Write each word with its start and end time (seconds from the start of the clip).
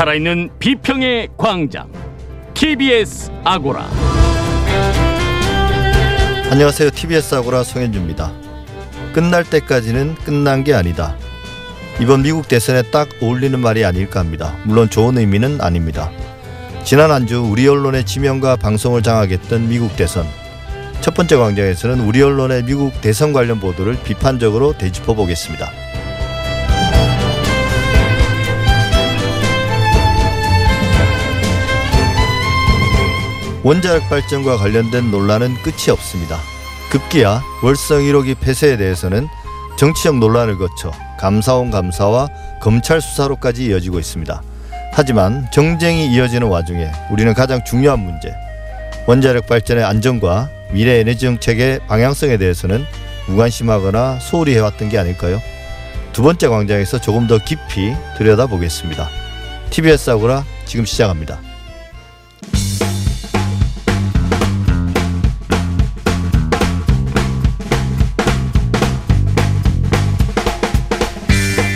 살아있는 0.00 0.48
비평의 0.58 1.28
광장 1.36 1.92
TBS 2.54 3.30
아고라 3.44 3.86
안녕하세요. 6.50 6.88
TBS 6.88 7.34
아고라 7.34 7.62
송현주입니다. 7.62 8.32
끝날 9.12 9.44
때까지는 9.44 10.14
끝난 10.24 10.64
게 10.64 10.72
아니다. 10.72 11.16
이번 12.00 12.22
미국 12.22 12.48
대선에 12.48 12.80
딱 12.90 13.10
어울리는 13.20 13.60
말이 13.60 13.84
아닐까 13.84 14.20
합니다. 14.20 14.56
물론 14.64 14.88
좋은 14.88 15.18
의미는 15.18 15.60
아닙니다. 15.60 16.10
지난 16.82 17.10
한 17.10 17.26
주 17.26 17.42
우리 17.42 17.68
언론의 17.68 18.06
지명과 18.06 18.56
방송을 18.56 19.02
장악했던 19.02 19.68
미국 19.68 19.94
대선. 19.96 20.24
첫 21.02 21.12
번째 21.12 21.36
광장에서는 21.36 22.00
우리 22.00 22.22
언론의 22.22 22.62
미국 22.62 22.98
대선 23.02 23.34
관련 23.34 23.60
보도를 23.60 23.98
비판적으로 24.02 24.72
되짚어 24.78 25.12
보겠습니다. 25.12 25.70
원자력 33.62 34.08
발전과 34.08 34.56
관련된 34.56 35.10
논란은 35.10 35.54
끝이 35.62 35.90
없습니다. 35.90 36.38
급기야 36.90 37.42
월성 37.62 38.00
1호기 38.00 38.38
폐쇄에 38.40 38.76
대해서는 38.78 39.28
정치적 39.78 40.18
논란을 40.18 40.56
거쳐 40.56 40.90
감사원 41.18 41.70
감사와 41.70 42.28
검찰 42.60 43.00
수사로까지 43.00 43.66
이어지고 43.66 43.98
있습니다. 43.98 44.42
하지만 44.92 45.46
정쟁이 45.52 46.12
이어지는 46.12 46.48
와중에 46.48 46.90
우리는 47.10 47.32
가장 47.34 47.62
중요한 47.64 48.00
문제 48.00 48.34
원자력 49.06 49.46
발전의 49.46 49.84
안전과 49.84 50.48
미래 50.72 50.98
에너지 51.00 51.20
정책의 51.20 51.80
방향성에 51.86 52.38
대해서는 52.38 52.84
무관심하거나 53.28 54.20
소홀히 54.20 54.54
해왔던 54.54 54.88
게 54.88 54.98
아닐까요? 54.98 55.40
두 56.12 56.22
번째 56.22 56.48
광장에서 56.48 57.00
조금 57.00 57.26
더 57.26 57.38
깊이 57.38 57.94
들여다보겠습니다. 58.18 59.08
TBS 59.70 60.10
아고라 60.10 60.44
지금 60.64 60.84
시작합니다. 60.84 61.49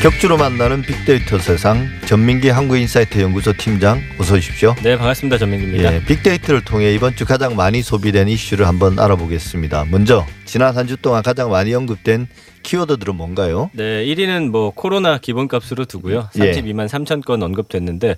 격주로 0.04 0.36
만나는 0.36 0.82
빅데이터 0.82 1.38
세상 1.38 1.88
전민기 2.06 2.50
한국인사이트 2.50 3.18
연구소 3.22 3.54
팀장 3.54 4.02
어서 4.18 4.34
오십시오. 4.34 4.74
네 4.82 4.98
반갑습니다 4.98 5.38
전민기입니다. 5.38 5.94
예, 5.94 6.04
빅데이터를 6.04 6.62
통해 6.62 6.92
이번 6.92 7.16
주 7.16 7.24
가장 7.24 7.56
많이 7.56 7.80
소비된 7.80 8.28
이슈를 8.28 8.68
한번 8.68 8.98
알아보겠습니다. 8.98 9.86
먼저 9.90 10.26
지난 10.44 10.76
한 10.76 10.84
주 10.86 10.98
동안 10.98 11.22
가장 11.22 11.50
많이 11.50 11.72
언급된 11.72 12.26
키워드들은 12.62 13.14
뭔가요? 13.16 13.70
네 13.72 14.04
1위는 14.04 14.50
뭐 14.50 14.72
코로나 14.74 15.16
기본값으로 15.16 15.86
두고요. 15.86 16.28
예. 16.38 16.52
32만 16.52 16.86
3천 16.86 17.24
건 17.24 17.42
언급됐는데 17.42 18.16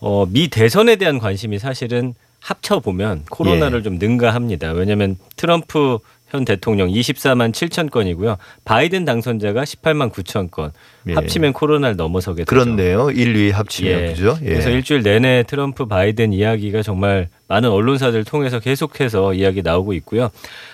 어, 0.00 0.26
미 0.28 0.48
대선에 0.48 0.96
대한 0.96 1.18
관심이 1.18 1.58
사실은 1.58 2.12
합쳐 2.38 2.80
보면 2.80 3.24
코로나를 3.30 3.78
예. 3.78 3.82
좀 3.82 3.98
능가합니다. 3.98 4.72
왜냐하면 4.72 5.16
트럼프 5.36 6.00
현 6.28 6.44
대통령 6.44 6.88
24만 6.88 7.52
7천 7.52 7.90
건이고요. 7.90 8.38
바이든 8.64 9.04
당선자가 9.04 9.62
18만 9.62 10.10
9천 10.10 10.50
건. 10.50 10.72
예. 11.06 11.14
합치면 11.14 11.52
코로나를 11.52 11.96
넘어서게 11.96 12.44
되죠. 12.44 12.48
그렇네요. 12.48 13.10
1, 13.10 13.36
2 13.36 13.50
합치면 13.50 13.92
예. 14.02 14.08
그죠? 14.08 14.36
예. 14.42 14.46
그래서 14.46 14.70
일주일 14.70 15.02
내내 15.02 15.44
트럼프 15.46 15.86
바이든 15.86 16.32
이야기가 16.32 16.82
정말 16.82 17.28
많은 17.46 17.68
언론사들을 17.70 18.24
통해서 18.24 18.58
계속해서 18.58 19.34
이야기 19.34 19.62
나오고 19.62 19.92
있고요. 19.94 20.30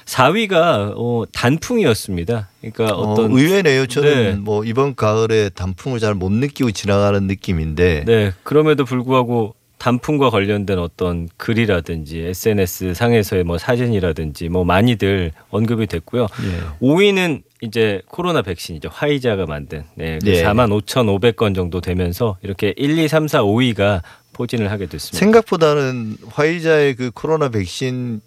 4위가 0.06 0.94
어, 0.96 1.24
단풍이었습니다. 1.32 2.48
그러니까 2.60 2.94
어, 2.96 3.12
어떤 3.12 3.32
의외네요. 3.32 3.86
저는 3.86 4.10
네. 4.22 4.32
뭐 4.36 4.64
이번 4.64 4.94
가을에 4.94 5.50
단풍을 5.50 5.98
잘 5.98 6.14
못 6.14 6.30
느끼고 6.32 6.70
지나가는 6.72 7.26
느낌인데 7.26 8.04
네, 8.06 8.32
그럼에도 8.42 8.84
불구하고 8.84 9.54
단풍과 9.80 10.28
관련된 10.28 10.78
어떤 10.78 11.26
글이라든지 11.38 12.20
SNS 12.20 12.92
상에서의 12.94 13.44
뭐 13.44 13.56
사진이라든지 13.56 14.50
뭐 14.50 14.62
많이들 14.62 15.32
언급이 15.48 15.86
됐고요. 15.86 16.24
예. 16.24 16.86
5위는 16.86 17.42
이제 17.62 18.02
코로나 18.06 18.42
백신이죠. 18.42 18.90
화이자가 18.92 19.46
만든 19.46 19.84
네, 19.94 20.18
그 20.22 20.30
예. 20.30 20.44
4만 20.44 20.70
5,500건 20.82 21.54
정도 21.54 21.80
되면서 21.80 22.36
이렇게 22.42 22.74
1, 22.76 22.98
2, 22.98 23.08
3, 23.08 23.26
4, 23.26 23.42
5위가 23.42 24.02
포진을 24.34 24.70
하게 24.70 24.86
됐습니다. 24.86 25.18
생각보다는 25.18 26.16
화이자의 26.28 26.96
그 26.96 27.10
코로나 27.10 27.48
백신 27.48 28.20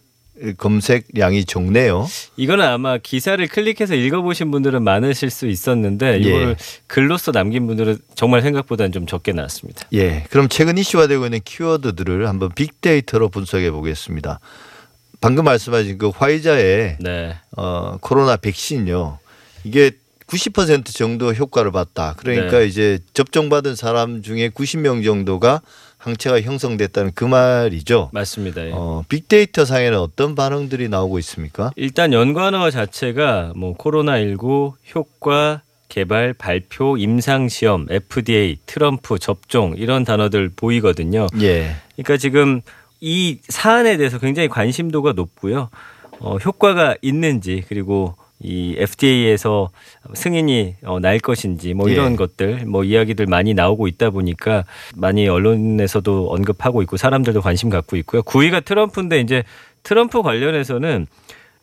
검색량이 0.58 1.46
적네요. 1.46 2.08
이거는 2.38 2.66
아마 2.66 2.98
기사를 2.98 3.46
클릭해서 3.48 3.94
읽어보신 3.94 4.50
분들은 4.52 4.84
많으실 4.84 5.30
수 5.30 5.48
있었는데 5.48 6.16
예. 6.16 6.18
이거를 6.18 6.56
글로써 6.88 7.32
남긴 7.32 7.68
분들은 7.68 8.00
정말 8.16 8.42
생각보다는 8.42 8.92
좀 8.92 9.06
적게 9.06 9.32
나왔습니다. 9.32 9.88
예. 9.94 10.26
그럼 10.30 10.50
최근 10.50 10.78
이슈가 10.78 11.08
되고 11.08 11.26
있는 11.26 11.40
키워드들을 11.44 12.28
한번 12.28 12.50
빅데이터로 12.54 13.30
분석해 13.30 13.70
보겠습니다. 13.72 14.40
방금 15.22 15.46
말씀하신 15.46 16.00
그 16.00 16.10
화이자의 16.10 16.98
네. 17.00 17.36
어, 17.56 17.98
코로나 18.02 18.36
백신요. 18.36 19.20
이게 19.64 19.92
90% 20.28 20.94
정도 20.94 21.32
효과를 21.32 21.72
봤다. 21.72 22.16
그러니까 22.18 22.60
네. 22.60 22.66
이제 22.66 23.00
접종받은 23.14 23.76
사람 23.76 24.22
중에 24.22 24.50
90명 24.50 25.04
정도가 25.04 25.62
항체가 26.04 26.42
형성됐다는 26.42 27.12
그 27.16 27.24
말이죠. 27.24 28.10
맞습니다. 28.12 28.66
예. 28.68 28.72
어, 28.74 29.06
빅데이터 29.08 29.64
상에는 29.64 29.98
어떤 29.98 30.36
반응들이 30.36 30.90
나오고 30.90 31.18
있습니까? 31.20 31.72
일단 31.78 32.12
연관어 32.12 32.70
자체가 32.72 33.54
뭐 33.56 33.74
코로나 33.74 34.20
19 34.20 34.74
효과 34.94 35.62
개발 35.88 36.34
발표 36.34 36.98
임상 36.98 37.48
시험 37.48 37.88
FDA 37.90 38.58
트럼프 38.66 39.18
접종 39.18 39.76
이런 39.78 40.04
단어들 40.04 40.50
보이거든요. 40.54 41.28
예. 41.40 41.76
그러니까 41.96 42.18
지금 42.18 42.62
이 43.00 43.40
사안에 43.48 43.96
대해서 43.96 44.20
굉장히 44.20 44.50
관심도가 44.50 45.14
높고요. 45.14 45.70
어, 46.20 46.36
효과가 46.38 46.96
있는지 47.02 47.64
그리고 47.70 48.16
이 48.40 48.76
FDA에서 48.78 49.70
승인이 50.14 50.76
어, 50.84 51.00
날 51.00 51.20
것인지 51.20 51.74
뭐 51.74 51.90
이런 51.90 52.14
예. 52.14 52.16
것들 52.16 52.66
뭐 52.66 52.84
이야기들 52.84 53.26
많이 53.26 53.54
나오고 53.54 53.88
있다 53.88 54.10
보니까 54.10 54.66
많이 54.96 55.28
언론에서도 55.28 56.30
언급하고 56.30 56.82
있고 56.82 56.98
사람들도 56.98 57.42
관심 57.42 57.70
갖고 57.70 57.96
있고요. 57.98 58.22
9위가 58.24 58.66
트럼프인데 58.66 59.22
이제 59.22 59.44
트럼프 59.84 60.22
관련해서는 60.22 61.08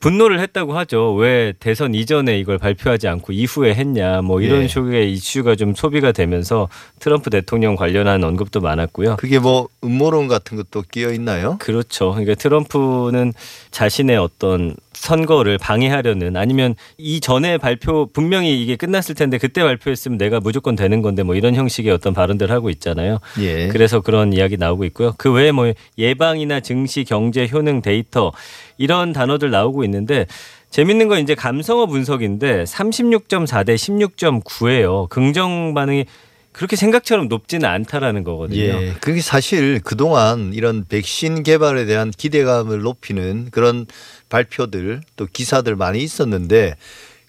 분노를 0.00 0.40
했다고 0.40 0.76
하죠. 0.78 1.12
왜 1.14 1.52
대선 1.60 1.94
이전에 1.94 2.38
이걸 2.38 2.56
발표하지 2.56 3.06
않고 3.06 3.34
이후에 3.34 3.74
했냐. 3.74 4.22
뭐 4.22 4.40
이런 4.40 4.62
예. 4.62 4.66
식의 4.66 5.12
이슈가 5.12 5.56
좀 5.56 5.74
소비가 5.74 6.10
되면서 6.10 6.68
트럼프 6.98 7.28
대통령 7.28 7.76
관련한 7.76 8.24
언급도 8.24 8.60
많았고요. 8.60 9.16
그게 9.16 9.38
뭐 9.38 9.68
음모론 9.84 10.26
같은 10.26 10.56
것도 10.56 10.84
끼어 10.90 11.12
있나요? 11.12 11.58
그렇죠. 11.58 12.12
그러니까 12.12 12.34
트럼프는 12.34 13.34
자신의 13.70 14.16
어떤 14.16 14.74
선거를 15.00 15.56
방해하려는 15.56 16.36
아니면 16.36 16.74
이 16.98 17.20
전에 17.20 17.56
발표 17.56 18.06
분명히 18.12 18.62
이게 18.62 18.76
끝났을 18.76 19.14
텐데 19.14 19.38
그때 19.38 19.62
발표했으면 19.62 20.18
내가 20.18 20.40
무조건 20.40 20.76
되는 20.76 21.00
건데 21.00 21.22
뭐 21.22 21.34
이런 21.34 21.54
형식의 21.54 21.90
어떤 21.90 22.12
발언들을 22.12 22.54
하고 22.54 22.68
있잖아요. 22.68 23.18
예. 23.40 23.68
그래서 23.68 24.02
그런 24.02 24.34
이야기 24.34 24.58
나오고 24.58 24.84
있고요. 24.84 25.14
그 25.16 25.32
외에 25.32 25.52
뭐 25.52 25.72
예방이나 25.96 26.60
증시, 26.60 27.04
경제, 27.04 27.48
효능, 27.50 27.80
데이터 27.80 28.30
이런 28.76 29.14
단어들 29.14 29.50
나오고 29.50 29.84
있는데 29.84 30.26
재밌는 30.68 31.08
건 31.08 31.20
이제 31.20 31.34
감성어 31.34 31.86
분석인데 31.86 32.64
36.4 32.64 33.64
대 33.64 33.74
16.9예요. 33.76 35.08
긍정 35.08 35.72
반응이 35.72 36.04
그렇게 36.52 36.76
생각처럼 36.76 37.28
높지는 37.28 37.68
않다라는 37.68 38.24
거거든요. 38.24 38.60
예. 38.60 38.94
그게 39.00 39.20
사실 39.20 39.80
그동안 39.82 40.52
이런 40.52 40.84
백신 40.88 41.42
개발에 41.42 41.86
대한 41.86 42.10
기대감을 42.10 42.80
높이는 42.80 43.48
그런 43.50 43.86
발표들 44.28 45.00
또 45.16 45.26
기사들 45.32 45.76
많이 45.76 46.02
있었는데 46.02 46.74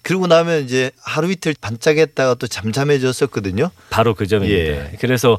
그러고 0.02 0.26
나면 0.26 0.64
이제 0.64 0.90
하루 1.00 1.30
이틀 1.30 1.54
반짝했다가 1.60 2.34
또 2.34 2.46
잠잠해졌었거든요. 2.46 3.70
바로 3.90 4.14
그 4.14 4.26
점입니다. 4.26 4.60
예. 4.60 4.90
그래서 4.98 5.38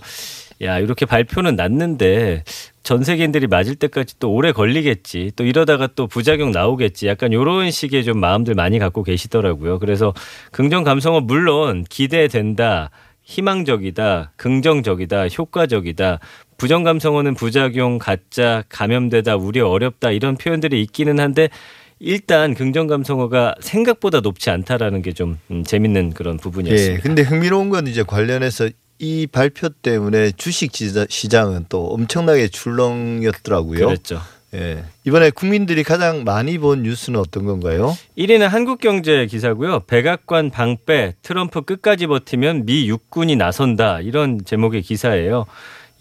야 0.62 0.80
이렇게 0.80 1.06
발표는 1.06 1.58
났는데 1.58 2.44
전 2.84 3.04
세계인들이 3.04 3.48
맞을 3.48 3.76
때까지 3.76 4.16
또 4.20 4.32
오래 4.32 4.52
걸리겠지. 4.52 5.32
또 5.36 5.44
이러다가 5.44 5.88
또 5.96 6.08
부작용 6.08 6.52
나오겠지. 6.52 7.08
약간 7.08 7.32
이런 7.32 7.72
식의 7.72 8.06
좀 8.06 8.20
마음들 8.20 8.56
많이 8.56 8.80
갖고 8.80 9.04
계시더라고요. 9.04 9.80
그래서 9.80 10.14
긍정 10.52 10.84
감성은 10.84 11.26
물론 11.26 11.86
기대된다. 11.90 12.90
희망적이다, 13.24 14.34
긍정적이다, 14.36 15.28
효과적이다. 15.28 16.20
부정 16.58 16.84
감성어는 16.84 17.36
부작용, 17.36 17.98
가짜, 17.98 18.64
감염되다, 18.70 19.36
우려, 19.36 19.68
어렵다 19.68 20.12
이런 20.12 20.38
표현들이 20.38 20.82
있기는 20.84 21.20
한데 21.20 21.50
일단 22.00 22.54
긍정 22.54 22.88
감성어가 22.88 23.56
생각보다 23.62 24.20
높지 24.20 24.50
않다라는 24.50 25.02
게좀 25.02 25.40
음, 25.52 25.64
재밌는 25.64 26.14
그런 26.14 26.36
예. 26.36 26.38
부분이었습니다. 26.38 27.02
근데 27.02 27.22
흥미로운 27.22 27.70
건 27.70 27.88
이제 27.88 28.04
관련해서 28.04 28.70
이 29.00 29.28
발표 29.28 29.70
때문에 29.70 30.32
주식 30.32 30.72
시장은 30.74 31.66
또 31.70 31.88
엄청나게 31.88 32.50
출렁였더라고요. 32.50 33.88
그랬죠. 33.88 34.22
예. 34.54 34.84
이번에 35.04 35.32
국민들이 35.32 35.84
가장 35.84 36.24
많이 36.24 36.58
본 36.58 36.84
뉴스는 36.84 37.20
어떤 37.20 37.46
건가요? 37.46 37.96
1위는 38.18 38.48
한국경제 38.48 39.26
기사고요. 39.26 39.82
백악관 39.82 40.52
방패 40.52 41.16
트럼프 41.22 41.62
끝까지 41.62 42.08
버티면 42.08 42.66
미 42.66 42.88
육군이 42.88 43.36
나선다 43.36 44.02
이런 44.02 44.40
제목의 44.46 44.82
기사예요. 44.84 45.46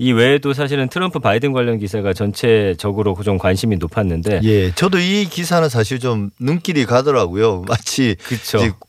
이 0.02 0.10
외에도 0.10 0.52
사실은 0.52 0.88
트럼프 0.88 1.20
바이든 1.20 1.52
관련 1.52 1.78
기사가 1.78 2.12
전체적으로 2.12 3.16
좀 3.22 3.38
관심이 3.38 3.76
높았는데 3.76 4.40
예, 4.43 4.72
저도 4.72 4.99
이 4.99 5.26
기사는 5.31 5.69
사실 5.69 6.00
좀 6.00 6.31
눈길이 6.40 6.87
가더라고요. 6.87 7.62
마치 7.69 8.16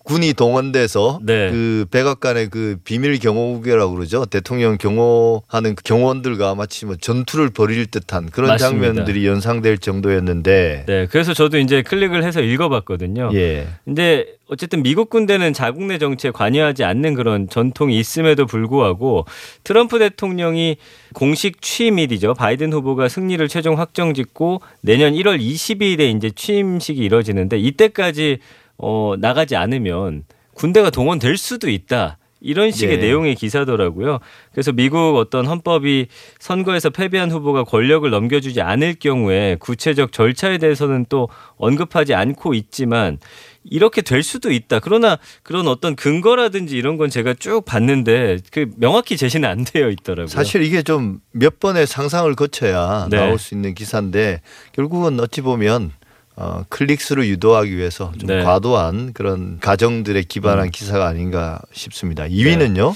군이 0.06 0.34
동원돼서 0.34 1.20
네. 1.22 1.52
그 1.52 1.86
백악관의 1.92 2.50
그 2.50 2.78
비밀 2.84 3.20
경호국이라고 3.20 3.94
그러죠. 3.94 4.26
대통령 4.26 4.80
경호하는 4.80 5.76
그 5.76 5.84
경호원들과 5.84 6.56
마치 6.56 6.88
뭐 6.88 6.96
전투를 6.96 7.52
벌일 7.52 7.86
듯한 7.86 8.32
그런 8.32 8.48
맞습니다. 8.48 8.88
장면들이 8.88 9.28
연상될 9.28 9.78
정도였는데 9.78 10.86
네, 10.88 11.08
그래서 11.12 11.36
저도 11.36 11.60
이제 11.60 11.84
클릭을 11.84 12.24
해서 12.24 12.42
읽어봤거든요. 12.42 13.30
예. 13.36 13.68
근데 13.86 14.26
어쨌든 14.50 14.84
미국 14.84 15.10
군대는 15.10 15.54
자국 15.54 15.84
내 15.86 15.98
정치에 15.98 16.32
관여하지 16.32 16.84
않는 16.84 17.14
그런 17.14 17.48
전통이 17.48 17.98
있음에도 17.98 18.46
불구하고 18.46 19.26
트럼프 19.64 20.00
대통령이 20.00 20.78
공식 21.14 21.62
취임일이죠. 21.62 22.34
바이든 22.34 22.74
후보가 22.74 23.08
승리를 23.08 23.48
최종 23.48 23.80
확정 23.80 24.14
짓고 24.14 24.62
내년 24.82 25.14
1월 25.14 25.40
22일에 25.40 26.16
이제 26.16 26.30
취임식이 26.30 27.00
이뤄지는데 27.00 27.58
이때까지 27.58 28.40
어 28.78 29.16
나가지 29.18 29.56
않으면 29.56 30.26
군대가 30.54 30.90
동원될 30.90 31.38
수도 31.38 31.70
있다. 31.70 32.18
이런 32.44 32.72
식의 32.72 32.98
예. 32.98 33.02
내용의 33.02 33.36
기사더라고요. 33.36 34.20
그래서 34.52 34.72
미국 34.72 35.16
어떤 35.18 35.48
헌법이 35.48 36.08
선거에서 36.40 36.90
패배한 36.92 37.32
후보가 37.32 37.64
권력을 37.64 38.08
넘겨주지 38.10 38.62
않을 38.62 38.96
경우에 39.00 39.56
구체적 39.60 40.12
절차에 40.12 40.60
대해서는 40.60 41.06
또 41.10 41.30
언급하지 41.58 42.14
않고 42.14 42.54
있지만 42.54 43.18
이렇게 43.64 44.02
될 44.02 44.24
수도 44.24 44.52
있다. 44.52 44.80
그러나 44.80 45.18
그런 45.42 45.68
어떤 45.70 45.96
근거라든지 45.96 46.78
이런 46.78 46.98
건 46.98 47.10
제가 47.10 47.34
쭉 47.40 47.64
봤는데 47.64 48.40
그 48.52 48.70
명확히 48.76 49.16
제시는 49.16 49.48
안 49.48 49.64
되어 49.64 49.90
있더라고요. 49.90 50.28
사실 50.28 50.62
이게 50.64 50.84
좀 50.84 51.24
몇 51.34 51.60
번의 51.60 51.88
상상을 51.88 52.34
거쳐야 52.36 53.08
네. 53.10 53.18
나올 53.18 53.38
수 53.38 53.54
있는 53.54 53.74
기사인데 53.74 54.42
결국은 54.72 55.20
어찌 55.20 55.42
보면 55.42 55.92
어, 56.36 56.64
클릭수를 56.70 57.28
유도하기 57.28 57.76
위해서 57.76 58.12
좀 58.18 58.28
네. 58.28 58.40
음. 58.40 58.44
과도한 58.44 59.14
그런 59.14 59.60
가정들에 59.60 60.24
기반한 60.24 60.72
기사가 60.72 61.08
아닌가 61.08 61.62
싶습니다. 61.72 62.24
2위는요? 62.24 62.94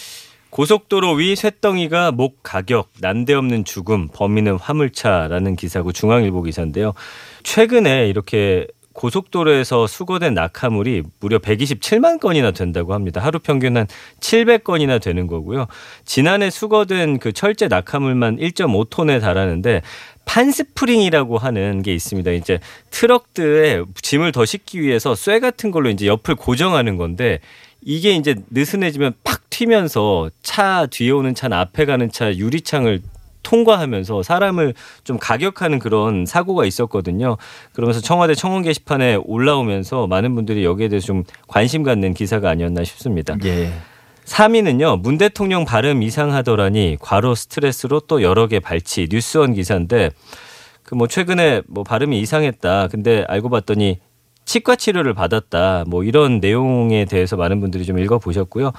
고속도로 0.50 1.14
위 1.14 1.36
쇳덩이가 1.36 2.12
목 2.12 2.42
가격 2.42 2.90
난데없는 3.00 3.66
죽음 3.66 4.08
범인은 4.08 4.58
화물차라는 4.58 5.56
기사고 5.56 5.92
중앙일보 5.92 6.42
기사인데요. 6.42 6.94
최근에 7.44 8.08
이렇게 8.08 8.66
고속도로에서 8.98 9.86
수거된 9.86 10.34
낙하물이 10.34 11.04
무려 11.20 11.38
127만 11.38 12.20
건이나 12.20 12.52
된다고 12.52 12.96
합니다. 12.96 13.22
하루 13.22 13.38
평균 13.38 13.78
한 13.78 13.86
700건이나 14.20 15.00
되는 15.00 15.28
거고요. 15.28 15.68
지난해 16.04 16.50
수거된 16.50 17.20
그 17.20 17.32
철제 17.32 17.68
낙하물만 17.68 18.38
1.5톤에 18.38 19.22
달하는데 19.22 19.84
판스프링이라고 20.26 21.38
하는 21.38 21.84
게 21.84 21.94
있습니다. 21.94 22.32
이제 22.32 22.60
트럭들에 22.90 23.84
짐을 24.02 24.32
더 24.32 24.46
싣기 24.46 24.82
위해서 24.82 25.14
쇠 25.14 25.40
같은 25.40 25.70
걸로 25.70 25.90
이제 25.90 26.08
옆을 26.08 26.36
고정하는 26.36 26.98
건데 26.98 27.40
이게 27.84 28.16
이제 28.16 28.36
느슨해지면 28.50 29.14
팍 29.24 29.50
튀면서 29.52 30.32
차 30.42 30.88
뒤에 30.88 31.12
오는 31.12 31.36
차나 31.36 31.60
앞에 31.60 31.86
가는 31.86 32.12
차 32.12 32.36
유리창을 32.36 33.02
통과하면서 33.48 34.24
사람을 34.24 34.74
좀 35.06 35.18
가격하는 35.18 35.80
그런 35.80 36.26
사고가 36.26 36.66
있었거든요. 36.66 37.38
그러면서 37.72 38.02
청와대 38.02 38.36
청원 38.36 38.62
게시판에 38.62 39.20
올라오면서 39.24 40.08
많은 40.08 40.36
분들이 40.36 40.66
여기에 40.66 40.90
대해서 40.90 41.08
좀 41.08 41.24
관심 41.48 41.84
갖는 41.84 42.14
기사가 42.14 42.50
아니었나 42.50 42.84
싶습니다. 42.84 43.38
예. 43.46 43.72
3위는요. 44.26 45.02
문 45.02 45.18
대통령 45.18 45.64
발음 45.64 46.04
이상하더라니 46.04 46.98
과로 47.00 47.34
스트레스로 47.34 48.02
또 48.02 48.22
여러 48.22 48.48
개 48.48 48.60
발치 48.60 49.08
뉴스원 49.10 49.54
기사인데 49.54 50.10
그 50.84 50.96
뭐 50.96 51.08
최근에 51.08 51.62
뭐 51.68 51.84
발음이 51.84 52.20
이상했다. 52.20 52.88
근데 52.90 53.24
알고 53.28 53.50
봤더니 53.50 54.00
치과 54.44 54.76
치료를 54.76 55.14
받았다. 55.14 55.84
뭐 55.88 56.04
이런 56.04 56.40
내용에 56.40 57.06
대해서 57.06 57.36
많은 57.36 57.60
분들이 57.60 57.86
좀 57.86 58.00
읽어 58.00 58.20
보셨고요. 58.20 58.72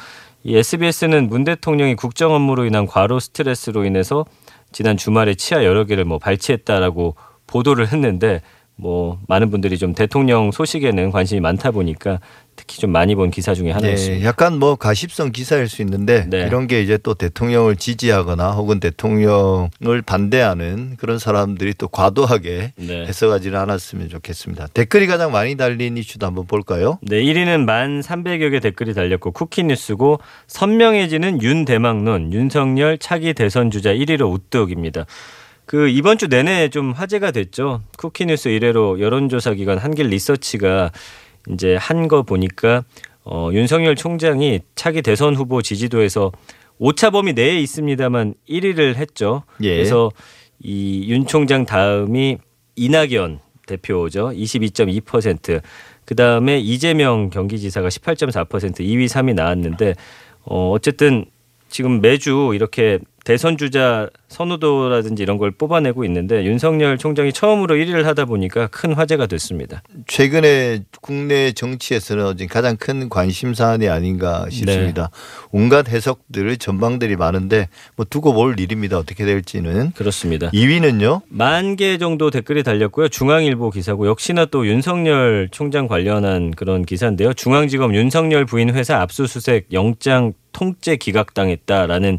이 0.44 0.56
SBS는 0.56 1.29
문 1.29 1.44
대통령이 1.44 1.94
국정 1.94 2.32
업무로 2.32 2.65
인한 2.65 2.87
과로 2.87 3.20
스트레스로 3.20 3.85
인해서 3.85 4.25
지난 4.73 4.97
주말에 4.97 5.35
치아 5.35 5.65
여러 5.65 5.85
개를 5.85 6.05
뭐 6.05 6.19
발치했다라고 6.19 7.15
보도를 7.47 7.88
했는데 7.93 8.43
뭐 8.76 9.19
많은 9.26 9.50
분들이 9.50 9.76
좀 9.76 9.93
대통령 9.93 10.50
소식에는 10.53 11.11
관심이 11.11 11.41
많다 11.41 11.73
보니까 11.73 12.20
특히 12.58 12.81
좀 12.81 12.90
많이 12.90 13.14
본 13.14 13.31
기사 13.31 13.55
중에 13.55 13.70
하나였습니다. 13.70 14.19
네, 14.19 14.25
약간 14.25 14.58
뭐 14.58 14.75
가십성 14.75 15.31
기사일 15.31 15.69
수 15.69 15.81
있는데 15.82 16.26
네. 16.28 16.38
이런 16.43 16.66
게 16.66 16.82
이제 16.82 16.99
또 16.99 17.14
대통령을 17.14 17.76
지지하거나 17.76 18.50
혹은 18.50 18.81
대통령을 18.81 20.02
반대하는 20.05 20.96
그런 20.99 21.20
사람들이 21.20 21.75
또 21.78 21.87
과도하게 21.87 22.72
네. 22.76 23.06
해석하지는 23.06 23.56
않았으면 23.56 24.08
좋겠습니다. 24.08 24.66
댓글이 24.75 25.06
가장 25.06 25.31
많이 25.31 25.56
달린 25.56 25.96
이슈도 25.96 26.26
한번 26.26 26.46
볼까요? 26.46 26.99
네, 27.02 27.22
1위는 27.22 27.64
만 27.64 28.00
300여 28.00 28.50
개 28.50 28.58
댓글이 28.58 28.93
달렸고 28.93 29.31
쿠키뉴스고 29.31 30.19
선명해지는 30.49 31.40
윤 31.43 31.64
대망론 31.64 32.32
윤석열 32.32 32.99
차기 32.99 33.34
대선 33.34 33.70
주자 33.70 33.94
1위로 33.94 34.32
우뚝입니다. 34.32 35.06
그 35.64 35.88
이번 35.88 36.19
주 36.19 36.26
내내 36.26 36.70
좀 36.70 36.90
화제가 36.90 37.31
됐죠. 37.31 37.82
쿠키뉴스 37.99 38.49
이래로 38.49 39.00
여론조사 39.00 39.52
기관 39.52 39.78
한길 39.78 40.08
리서치가 40.08 40.90
이제 41.50 41.76
한 41.76 42.08
거 42.08 42.23
보니까 42.23 42.85
어, 43.25 43.50
윤석열 43.52 43.94
총장이 43.94 44.61
차기 44.75 45.02
대선 45.02 45.35
후보 45.35 45.61
지지도에서 45.62 46.32
오차 46.79 47.11
범위 47.11 47.32
내에 47.32 47.58
있습니다만 47.61 48.35
1위를 48.49 48.96
했죠. 48.96 49.43
예. 49.62 49.75
그래서 49.75 50.11
이 50.62 51.06
윤 51.11 51.26
총장 51.26 51.64
다음이 51.67 52.38
이낙연 52.76 53.40
대표죠. 53.67 54.31
22.2%. 54.31 55.61
그 56.05 56.14
다음에 56.14 56.58
이재명 56.58 57.29
경기지사가 57.31 57.88
18.4% 57.88 58.81
2위, 58.81 59.06
3위 59.06 59.34
나왔는데 59.34 59.94
어, 60.44 60.70
어쨌든 60.70 61.26
지금 61.69 62.00
매주 62.00 62.52
이렇게 62.55 62.99
대선 63.29 63.59
주자 63.59 64.09
선호도라든지 64.29 65.23
이런 65.23 65.37
걸 65.37 65.51
뽑아내고 65.51 66.03
있는데 66.07 66.47
윤석열 66.47 66.97
총장이 66.97 67.35
처음으로 67.35 67.75
1위를 67.75 68.05
하다 68.05 68.25
보니까 68.25 68.69
큰 68.69 68.95
화제가 68.95 69.27
됐습니다. 69.27 69.83
최근에 70.07 70.85
국내 71.03 71.53
정치에서는 71.53 72.37
가장 72.49 72.79
큰 72.79 73.11
관심 73.11 73.53
사안이 73.53 73.87
아닌가 73.91 74.47
싶습니다. 74.49 75.11
네. 75.13 75.49
온갖 75.53 75.91
해석들 75.91 76.56
전망들이 76.56 77.17
많은데 77.17 77.69
뭐 77.97 78.06
두고 78.08 78.32
볼 78.32 78.58
일입니다. 78.58 78.97
어떻게 78.97 79.27
될지는. 79.27 79.93
그렇습니다. 79.93 80.51
2위는요? 80.53 81.20
만 81.29 81.77
개 81.77 81.99
정도 81.99 82.31
댓글이 82.31 82.63
달렸고요. 82.63 83.08
중앙일보 83.08 83.69
기사고 83.69 84.06
역시나 84.08 84.47
또 84.47 84.67
윤석열 84.67 85.49
총장 85.51 85.87
관련한 85.87 86.53
그런 86.53 86.82
기사인데요. 86.87 87.35
중앙지검 87.35 87.94
윤석열 87.94 88.47
부인 88.47 88.75
회사 88.75 89.03
압수수색 89.03 89.67
영장 89.75 90.32
통째 90.53 90.97
기각당했다라는 90.97 92.19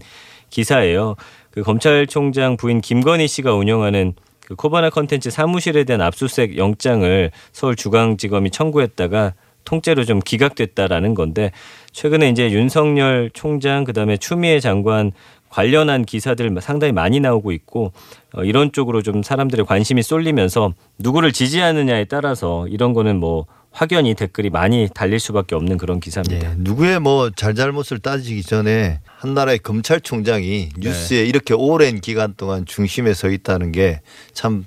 기사예요. 0.49 1.15
그 1.51 1.63
검찰총장 1.63 2.57
부인 2.57 2.81
김건희 2.81 3.27
씨가 3.27 3.53
운영하는 3.53 4.13
그 4.45 4.55
코바나 4.55 4.89
컨텐츠 4.89 5.29
사무실에 5.29 5.83
대한 5.83 6.01
압수수색 6.01 6.57
영장을 6.57 7.31
서울중앙지검이 7.51 8.49
청구했다가 8.49 9.33
통째로 9.63 10.05
좀 10.05 10.19
기각됐다라는 10.19 11.13
건데 11.13 11.51
최근에 11.91 12.29
이제 12.29 12.51
윤석열 12.51 13.29
총장 13.33 13.83
그다음에 13.83 14.17
추미애 14.17 14.59
장관 14.59 15.11
관련한 15.49 16.05
기사들 16.05 16.55
상당히 16.61 16.93
많이 16.93 17.19
나오고 17.19 17.51
있고 17.51 17.91
어, 18.33 18.43
이런 18.43 18.71
쪽으로 18.71 19.01
좀 19.01 19.23
사람들의 19.23 19.65
관심이 19.65 20.01
쏠리면서 20.01 20.73
누구를 20.99 21.31
지지하느냐에 21.31 22.05
따라서 22.05 22.67
이런 22.67 22.93
거는 22.93 23.19
뭐 23.19 23.45
확연히 23.71 24.13
댓글이 24.15 24.49
많이 24.49 24.89
달릴 24.93 25.19
수밖에 25.19 25.55
없는 25.55 25.77
그런 25.77 25.99
기사입니다. 25.99 26.51
예, 26.51 26.55
누구의 26.57 26.99
뭐 26.99 27.29
잘잘못을 27.29 27.99
따지기 27.99 28.43
전에 28.43 28.99
한 29.05 29.33
나라의 29.33 29.59
검찰총장이 29.59 30.69
네. 30.69 30.69
뉴스에 30.77 31.23
이렇게 31.25 31.53
오랜 31.53 32.01
기간 32.01 32.33
동안 32.35 32.65
중심에 32.65 33.13
서 33.13 33.29
있다는 33.29 33.71
게 33.71 34.01
참 34.33 34.65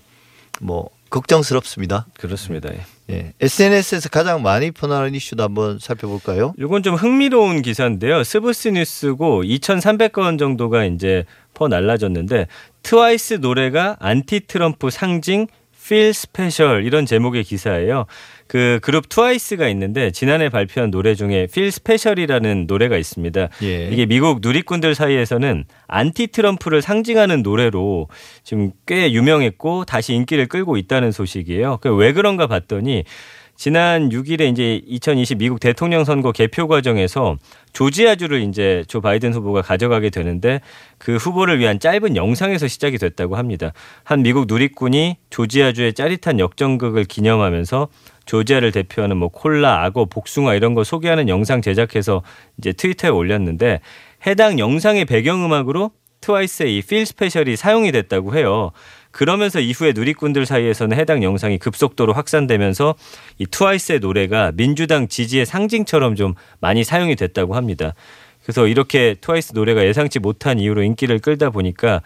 뭐 0.61 0.89
걱정스럽습니다. 1.11 2.07
그렇습니다. 2.19 2.71
예. 2.73 2.81
예. 3.11 3.33
SNS에서 3.41 4.09
가장 4.09 4.43
많이 4.43 4.71
퍼나르는 4.71 5.15
이슈도 5.15 5.43
한번 5.43 5.79
살펴볼까요? 5.79 6.55
이건 6.59 6.83
좀 6.83 6.95
흥미로운 6.95 7.61
기사인데요. 7.61 8.25
스브스 8.25 8.69
뉴스고 8.69 9.43
2,300건 9.43 10.39
정도가 10.39 10.85
이제 10.85 11.25
퍼 11.53 11.69
날라졌는데 11.69 12.47
트와이스 12.83 13.35
노래가 13.35 13.97
안티 14.01 14.41
트럼프 14.47 14.89
상징 14.91 15.49
Feel 15.85 16.15
Special 16.15 16.85
이런 16.87 17.05
제목의 17.07 17.43
기사예요. 17.45 18.07
그 18.53 18.81
그룹 18.83 19.09
트와이스가 19.09 19.67
있는데 19.69 20.11
지난해 20.11 20.51
발표한 20.51 20.91
노래 20.91 21.15
중에 21.15 21.47
Feel 21.51 21.71
Special이라는 21.71 22.67
노래가 22.67 22.99
있습니다. 22.99 23.49
예. 23.63 23.89
이게 23.91 24.05
미국 24.05 24.41
누리꾼들 24.43 24.95
사이에서는 24.95 25.65
안티 25.89 26.27
트럼프를 26.27 26.83
상징하는 26.83 27.43
노래로 27.43 28.09
지금 28.45 28.73
꽤 28.85 29.11
유명했고 29.11 29.87
다시 29.87 30.13
인기를 30.13 30.49
끌고 30.49 30.77
있다는 30.77 31.13
소식이에요. 31.13 31.79
그왜 31.81 32.13
그런가 32.13 32.47
봤더니 32.47 33.05
지난 33.57 34.09
6일에 34.09 34.51
이제 34.51 34.83
2020 34.87 35.39
미국 35.39 35.61
대통령 35.61 36.05
선거 36.05 36.33
개표 36.33 36.69
과정에서 36.69 37.37
조지아주를 37.73 38.43
이제 38.43 38.85
조 38.89 39.01
바이든 39.01 39.33
후보가 39.33 39.63
가져가게 39.63 40.11
되는데 40.11 40.61
그 40.99 41.17
후보를 41.17 41.59
위한 41.59 41.79
짧은 41.79 42.17
영상에서 42.17 42.69
시작이 42.69 42.99
됐다고 42.99 43.37
합니다. 43.37 43.73
한 44.05 44.23
미국 44.23 44.47
누리꾼이 44.47 45.17
조지아주의 45.31 45.95
짜릿한 45.95 46.39
역전극을 46.39 47.05
기념하면서 47.05 47.89
조지아를 48.26 48.73
대표하는 48.73 49.17
뭐 49.17 49.29
콜라, 49.29 49.85
악어, 49.85 50.07
복숭아 50.07 50.55
이런 50.55 50.75
거 50.75 50.85
소개하는 50.85 51.29
영상 51.29 51.62
제작해서 51.62 52.23
이제 52.59 52.73
트위터에 52.73 53.11
올렸는데 53.11 53.81
해당 54.26 54.59
영상의 54.59 55.05
배경음악으로 55.05 55.91
트와이스의 56.21 56.79
이 56.79 56.83
Feel 56.83 57.05
Special이 57.05 57.57
사용이 57.57 57.91
됐다고 57.91 58.37
해요. 58.37 58.71
그러면서 59.11 59.59
이후에 59.61 59.93
누리꾼들 59.93 60.47
사이에서는 60.47 60.97
해당 60.97 61.23
영상이 61.23 61.59
급속도로 61.59 62.12
확산되면서 62.12 62.95
이 63.38 63.47
트와이스의 63.47 63.99
노래가 63.99 64.52
민주당 64.55 65.09
지지의 65.09 65.45
상징처럼 65.47 66.14
좀 66.14 66.35
많이 66.61 66.85
사용이 66.85 67.17
됐다고 67.17 67.57
합니다. 67.57 67.95
그래서 68.43 68.67
이렇게 68.69 69.17
트와이스 69.21 69.52
노래가 69.55 69.85
예상치 69.85 70.19
못한 70.21 70.59
이유로 70.61 70.83
인기를 70.83 71.19
끌다 71.19 71.50
보니까 71.50 72.02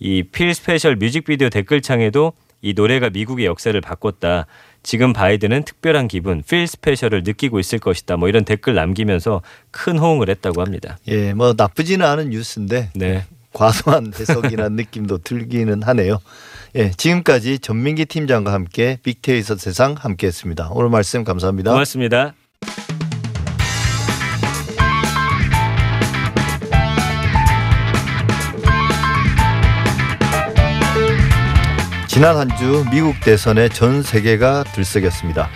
이 0.00 0.24
Feel 0.32 0.52
Special 0.54 0.96
뮤직비디오 0.96 1.48
댓글창에도 1.48 2.32
이 2.62 2.74
노래가 2.74 3.10
미국의 3.10 3.46
역사를 3.46 3.78
바꿨다. 3.80 4.46
지금 4.82 5.12
바이든은 5.12 5.64
특별한 5.64 6.08
기분, 6.08 6.42
Feel 6.42 6.66
Special을 6.66 7.22
느끼고 7.22 7.60
있을 7.60 7.78
것이다. 7.78 8.16
뭐 8.16 8.28
이런 8.28 8.44
댓글 8.44 8.74
남기면서 8.74 9.42
큰 9.70 9.98
호응을 9.98 10.28
했다고 10.30 10.60
합니다. 10.60 10.98
예, 11.08 11.34
뭐 11.34 11.54
나쁘지는 11.56 12.06
않은 12.06 12.30
뉴스인데 12.30 12.90
네. 12.94 13.24
과도한 13.52 14.12
해석이라는 14.18 14.76
느낌도 14.76 15.18
들기는 15.18 15.82
하네요. 15.82 16.18
예, 16.76 16.90
지금까지 16.90 17.58
전민기 17.58 18.06
팀장과 18.06 18.52
함께 18.52 18.98
빅데이터 19.02 19.56
세상 19.56 19.94
함께했습니다. 19.98 20.70
오늘 20.72 20.88
말씀 20.88 21.24
감사합니다. 21.24 21.72
고맙습니다. 21.72 22.34
지난 32.10 32.36
한 32.36 32.48
주 32.58 32.84
미국 32.90 33.20
대선에 33.20 33.68
전 33.68 34.02
세계가 34.02 34.64
들썩였습니다. 34.74 35.48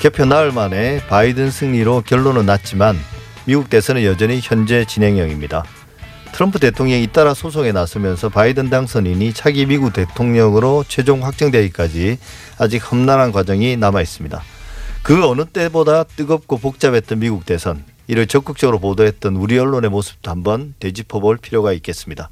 개표 0.00 0.24
나흘 0.24 0.50
만에 0.50 0.98
바이든 1.06 1.52
승리로 1.52 2.02
결론은 2.04 2.44
났지만 2.44 2.98
미국 3.44 3.70
대선은 3.70 4.02
여전히 4.02 4.40
현재 4.42 4.84
진행형입니다. 4.84 5.62
트럼프 6.32 6.58
대통령이 6.58 7.04
잇따라 7.04 7.34
소송에 7.34 7.70
나서면서 7.70 8.30
바이든 8.30 8.68
당선인이 8.68 9.32
차기 9.32 9.64
미국 9.64 9.92
대통령으로 9.92 10.84
최종 10.88 11.24
확정되기까지 11.24 12.18
아직 12.58 12.78
험난한 12.90 13.30
과정이 13.30 13.76
남아 13.76 14.02
있습니다. 14.02 14.42
그 15.04 15.24
어느 15.24 15.44
때보다 15.44 16.02
뜨겁고 16.02 16.58
복잡했던 16.58 17.20
미국 17.20 17.46
대선 17.46 17.84
이를 18.08 18.26
적극적으로 18.26 18.80
보도했던 18.80 19.36
우리 19.36 19.56
언론의 19.56 19.88
모습도 19.88 20.32
한번 20.32 20.74
되짚어 20.80 21.20
볼 21.20 21.36
필요가 21.36 21.72
있겠습니다. 21.72 22.28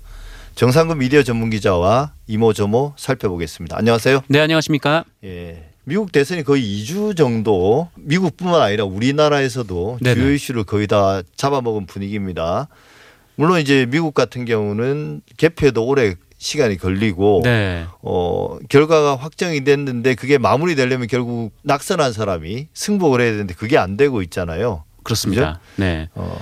정상근 0.55 0.99
미디어 0.99 1.23
전문 1.23 1.51
기자와 1.51 2.13
이모저모 2.27 2.95
살펴보겠습니다. 2.97 3.77
안녕하세요. 3.79 4.23
네, 4.29 4.41
안녕하십니까? 4.41 5.05
예. 5.25 5.71
미국 5.85 6.13
대선이 6.13 6.45
거의 6.45 6.63
2주 6.63 7.17
정도 7.17 7.89
미국뿐만 7.97 8.61
아니라 8.61 8.85
우리나라에서도 8.85 9.99
네네. 10.03 10.15
주요 10.15 10.33
이슈를 10.33 10.65
거의 10.65 10.87
다 10.87 11.23
잡아먹은 11.37 11.87
분위기입니다. 11.87 12.69
물론 13.37 13.59
이제 13.61 13.87
미국 13.89 14.13
같은 14.13 14.45
경우는 14.45 15.23
개표에도 15.39 15.85
오래 15.87 16.15
시간이 16.37 16.77
걸리고 16.77 17.41
네. 17.45 17.87
어 18.03 18.59
결과가 18.69 19.17
확정이 19.17 19.65
됐는데 19.65 20.15
그게 20.15 20.37
마무리되려면 20.39 21.07
결국 21.07 21.53
낙선한 21.63 22.13
사람이 22.13 22.69
승복을 22.75 23.21
해야 23.21 23.31
되는데 23.33 23.55
그게 23.55 23.79
안 23.79 23.97
되고 23.97 24.21
있잖아요. 24.23 24.85
그렇습니다. 25.03 25.61
네. 25.77 26.09
어. 26.15 26.39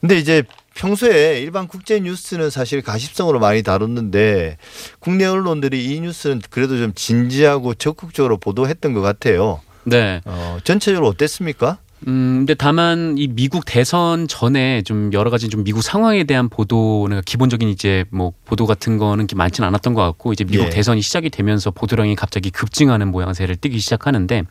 근데 0.00 0.16
이제 0.18 0.42
평소에 0.74 1.40
일반 1.40 1.68
국제 1.68 2.00
뉴스는 2.00 2.50
사실 2.50 2.82
가십성으로 2.82 3.38
많이 3.38 3.62
다뤘는데 3.62 4.56
국내 4.98 5.24
언론들이 5.26 5.84
이 5.84 6.00
뉴스는 6.00 6.42
그래도 6.50 6.78
좀 6.78 6.92
진지하고 6.94 7.74
적극적으로 7.74 8.38
보도했던 8.38 8.92
것 8.94 9.00
같아요. 9.00 9.60
네. 9.84 10.20
어, 10.24 10.58
전체적으로 10.64 11.08
어땠습니까? 11.08 11.78
음, 12.06 12.38
근데 12.40 12.54
다만 12.54 13.16
이 13.18 13.28
미국 13.28 13.64
대선 13.66 14.26
전에 14.26 14.80
좀 14.82 15.12
여러 15.12 15.30
가지 15.30 15.48
좀 15.48 15.64
미국 15.64 15.82
상황에 15.82 16.24
대한 16.24 16.48
보도는 16.48 17.20
기본적인 17.26 17.68
이제 17.68 18.04
뭐 18.10 18.32
보도 18.46 18.64
같은 18.66 18.96
거는 18.96 19.26
많지는 19.34 19.66
않았던 19.68 19.92
것 19.92 20.02
같고 20.02 20.32
이제 20.32 20.44
미국 20.44 20.66
예. 20.66 20.70
대선이 20.70 21.02
시작이 21.02 21.28
되면서 21.28 21.70
보도량이 21.70 22.16
갑자기 22.16 22.50
급증하는 22.50 23.08
모양새를 23.08 23.56
띠기 23.56 23.78
시작하는데 23.80 24.44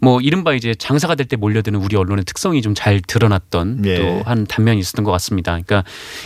뭐 0.00 0.20
이른바 0.20 0.54
이제 0.54 0.74
장사가 0.74 1.14
될 1.14 1.26
때 1.26 1.34
몰려드는 1.36 1.80
우리 1.80 1.96
언론의 1.96 2.24
특성이 2.24 2.62
좀 2.62 2.74
잘 2.76 3.00
드러났던 3.00 3.82
예. 3.86 3.98
또한 3.98 4.46
단면이 4.46 4.78
있었던 4.80 5.04
것 5.04 5.10
같습니다. 5.12 5.52
그러니까 5.52 5.82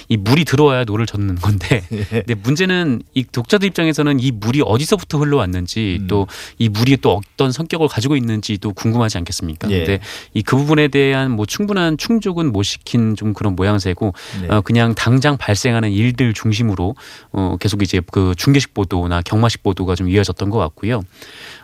이 0.09 0.17
물이 0.17 0.45
들어와야 0.45 0.85
노를 0.85 1.07
젓는 1.07 1.37
건데 1.37 1.83
예. 1.93 2.05
근데 2.05 2.35
문제는 2.35 3.03
이 3.15 3.25
독자들 3.25 3.69
입장에서는 3.69 4.19
이 4.21 4.31
물이 4.33 4.63
어디서부터 4.67 5.19
흘러왔는지 5.19 5.99
음. 6.03 6.07
또이 6.09 6.69
물이 6.71 6.99
또 6.99 7.21
어떤 7.35 7.53
성격을 7.53 7.89
가지고 7.89 8.17
있는지도 8.17 8.73
궁금하지 8.73 9.17
않겠습니까? 9.19 9.71
예. 9.71 9.79
근데 9.79 10.01
이 10.35 10.43
그 10.43 10.57
부분에 10.57 10.89
대한 10.89 11.31
뭐 11.31 11.47
충분한 11.47 11.97
충족은 11.97 12.51
못 12.53 12.65
시킨 12.65 13.15
좀 13.15 13.33
그런 13.35 13.55
모양새고 13.55 14.13
네. 14.43 14.49
어, 14.49 14.61
그냥 14.63 14.97
당장 14.97 15.37
발생하는 15.37 15.93
일들 15.93 16.35
중심으로 16.35 16.97
어, 17.33 17.57
계속 17.61 17.83
이제 17.83 18.01
그 18.11 18.35
중계식 18.37 18.75
보도나 18.75 19.23
경마식 19.23 19.63
보도가 19.63 19.95
좀 19.95 20.09
이어졌던 20.09 20.51
것 20.51 20.59
같고요. 20.59 21.03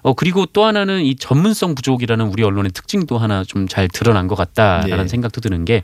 어, 0.03 0.15
그리고 0.15 0.47
또 0.47 0.65
하나는 0.65 1.03
이 1.05 1.17
전문성 1.17 1.75
부족 1.75 1.96
이라는 2.03 2.27
우리 2.27 2.43
언론의 2.43 2.73
특징도 2.73 3.19
하나 3.19 3.45
좀 3.45 3.67
잘 3.69 3.89
드러난 3.89 4.27
것 4.29 4.35
같다라는 4.37 5.05
네. 5.05 5.09
생각도 5.09 5.41
드는 5.41 5.65
게 5.65 5.83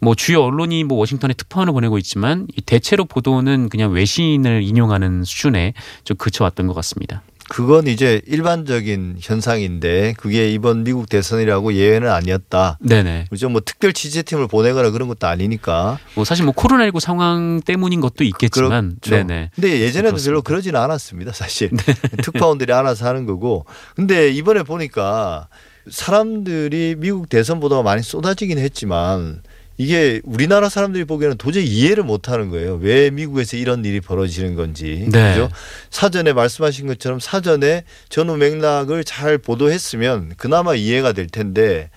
뭐 0.00 0.14
주요 0.14 0.42
언론이 0.42 0.84
뭐 0.84 0.98
워싱턴에 0.98 1.34
특파원을 1.34 1.72
보내고 1.72 1.98
있지만 1.98 2.46
이 2.56 2.60
대체로 2.60 3.04
보도는 3.04 3.68
그냥 3.68 3.92
외신을 3.92 4.62
인용하는 4.62 5.24
수준에 5.24 5.72
좀 6.04 6.16
그쳐왔던 6.16 6.66
것 6.66 6.74
같습니다. 6.74 7.22
그건 7.48 7.86
이제 7.86 8.22
일반적인 8.26 9.16
현상인데 9.20 10.14
그게 10.16 10.50
이번 10.50 10.84
미국 10.84 11.08
대선이라고 11.08 11.74
예외는 11.74 12.10
아니었다. 12.10 12.78
네네. 12.80 13.26
그죠? 13.30 13.48
뭐 13.48 13.60
특별 13.64 13.92
취재팀을 13.92 14.48
보내거나 14.48 14.90
그런 14.90 15.08
것도 15.08 15.26
아니니까. 15.26 15.98
뭐 16.14 16.24
사실 16.24 16.44
뭐 16.44 16.54
코로나19 16.54 17.00
상황 17.00 17.60
때문인 17.60 18.00
것도 18.00 18.24
있겠지만, 18.24 18.96
그렇죠. 19.00 19.26
네네. 19.26 19.50
근데 19.54 19.80
예전에도 19.80 20.10
그렇습니다. 20.10 20.16
네. 20.16 20.24
별로 20.24 20.42
그러지는 20.42 20.80
않았습니다, 20.80 21.32
사실. 21.32 21.70
특파원들이 22.22 22.72
알아서 22.72 23.06
하는 23.06 23.26
거고. 23.26 23.66
근데 23.94 24.30
이번에 24.30 24.62
보니까 24.62 25.48
사람들이 25.90 26.96
미국 26.98 27.28
대선 27.28 27.60
보도가 27.60 27.82
많이 27.82 28.02
쏟아지긴 28.02 28.58
했지만 28.58 29.42
이게 29.76 30.20
우리나라 30.24 30.68
사람들이 30.68 31.04
보기에는 31.04 31.36
도저히 31.36 31.64
이해를 31.64 32.04
못 32.04 32.28
하는 32.28 32.48
거예요. 32.50 32.76
왜 32.76 33.10
미국에서 33.10 33.56
이런 33.56 33.84
일이 33.84 34.00
벌어지는 34.00 34.54
건지. 34.54 35.06
네. 35.10 35.32
그죠? 35.32 35.48
사전에 35.90 36.32
말씀하신 36.32 36.86
것처럼 36.86 37.18
사전에 37.18 37.84
전후 38.08 38.36
맥락을 38.36 39.04
잘 39.04 39.38
보도했으면 39.38 40.34
그나마 40.36 40.74
이해가 40.74 41.12
될 41.12 41.26
텐데 41.26 41.90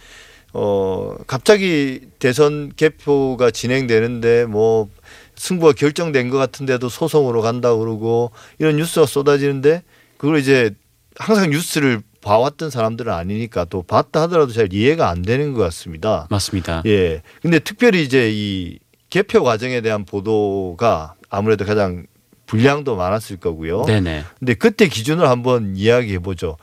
어 0.54 1.16
갑자기 1.28 2.02
대선 2.20 2.72
개표가 2.76 3.52
진행되는데 3.52 4.46
뭐 4.46 4.90
승부가 5.36 5.74
결정된 5.74 6.30
것 6.30 6.38
같은데도 6.38 6.90
소송으로 6.90 7.42
간다 7.42 7.76
그러고 7.76 8.32
이런 8.58 8.78
뉴스가 8.78 9.06
쏟아지는데 9.06 9.84
그걸 10.18 10.40
이제 10.40 10.72
항상 11.16 11.52
뉴스를 11.52 12.02
봐왔던 12.22 12.70
사람들은 12.70 13.12
아니니까 13.12 13.66
또 13.66 13.84
봤다 13.84 14.22
하더라도 14.24 14.52
잘 14.52 14.74
이해가 14.74 15.10
안 15.10 15.22
되는 15.22 15.54
것 15.54 15.62
같습니다. 15.64 16.28
맞습니다. 16.30 16.84
예. 16.86 17.22
근데 17.42 17.60
특별히 17.60 18.04
이제 18.04 18.30
이 18.32 18.80
개표 19.10 19.44
과정에 19.44 19.82
대한 19.82 20.06
보도가 20.06 21.16
아무래도 21.30 21.66
가장 21.66 22.06
분량도 22.46 22.96
많았을 22.96 23.38
거고요. 23.38 23.86
네네. 23.86 24.24
근데 24.40 24.54
그때 24.54 24.88
기준을 24.88 25.28
한번 25.30 25.76
이야기해 25.76 26.20
보죠. 26.20 26.58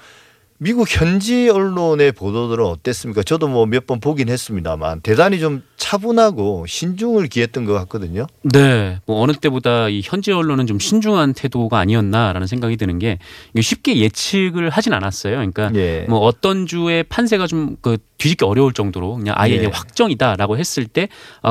미국 0.65 0.89
현지 0.89 1.51
언론의 1.51 2.13
보도들은 2.13 2.65
어땠습니까? 2.65 3.23
저도 3.23 3.49
뭐 3.49 3.67
몇 3.67 3.87
번 3.87 4.01
보긴 4.01 4.31
했습니다만 4.31 5.03
대단히 5.03 5.39
좀 5.39 5.63
차분하고 5.77 6.65
신중을 6.67 7.27
기했던 7.27 7.67
것 7.67 7.75
같거든요. 7.75 8.27
네, 8.45 8.99
뭐 9.05 9.21
어느 9.21 9.33
때보다 9.33 9.91
이 9.91 10.01
현지 10.03 10.33
언론은 10.33 10.67
좀 10.67 10.79
신중한 10.79 11.35
태도가 11.35 11.79
아니었나라는 11.81 12.47
생각이 12.47 12.79
드는 12.79 12.99
게 12.99 13.19
쉽게 13.61 13.99
예측을 13.99 14.71
하진 14.71 14.95
않았어요. 14.95 15.35
그러니까 15.35 15.71
예. 15.75 16.07
뭐 16.09 16.21
어떤 16.21 16.67
주의 16.67 17.03
판세가 17.03 17.47
좀 17.47 17.77
그 17.83 17.99
뒤집기 18.17 18.45
어려울 18.47 18.73
정도로 18.73 19.17
그냥 19.17 19.35
아예 19.37 19.57
예. 19.57 19.67
확정이다라고 19.67 20.57
했을 20.57 20.87
때 20.87 21.09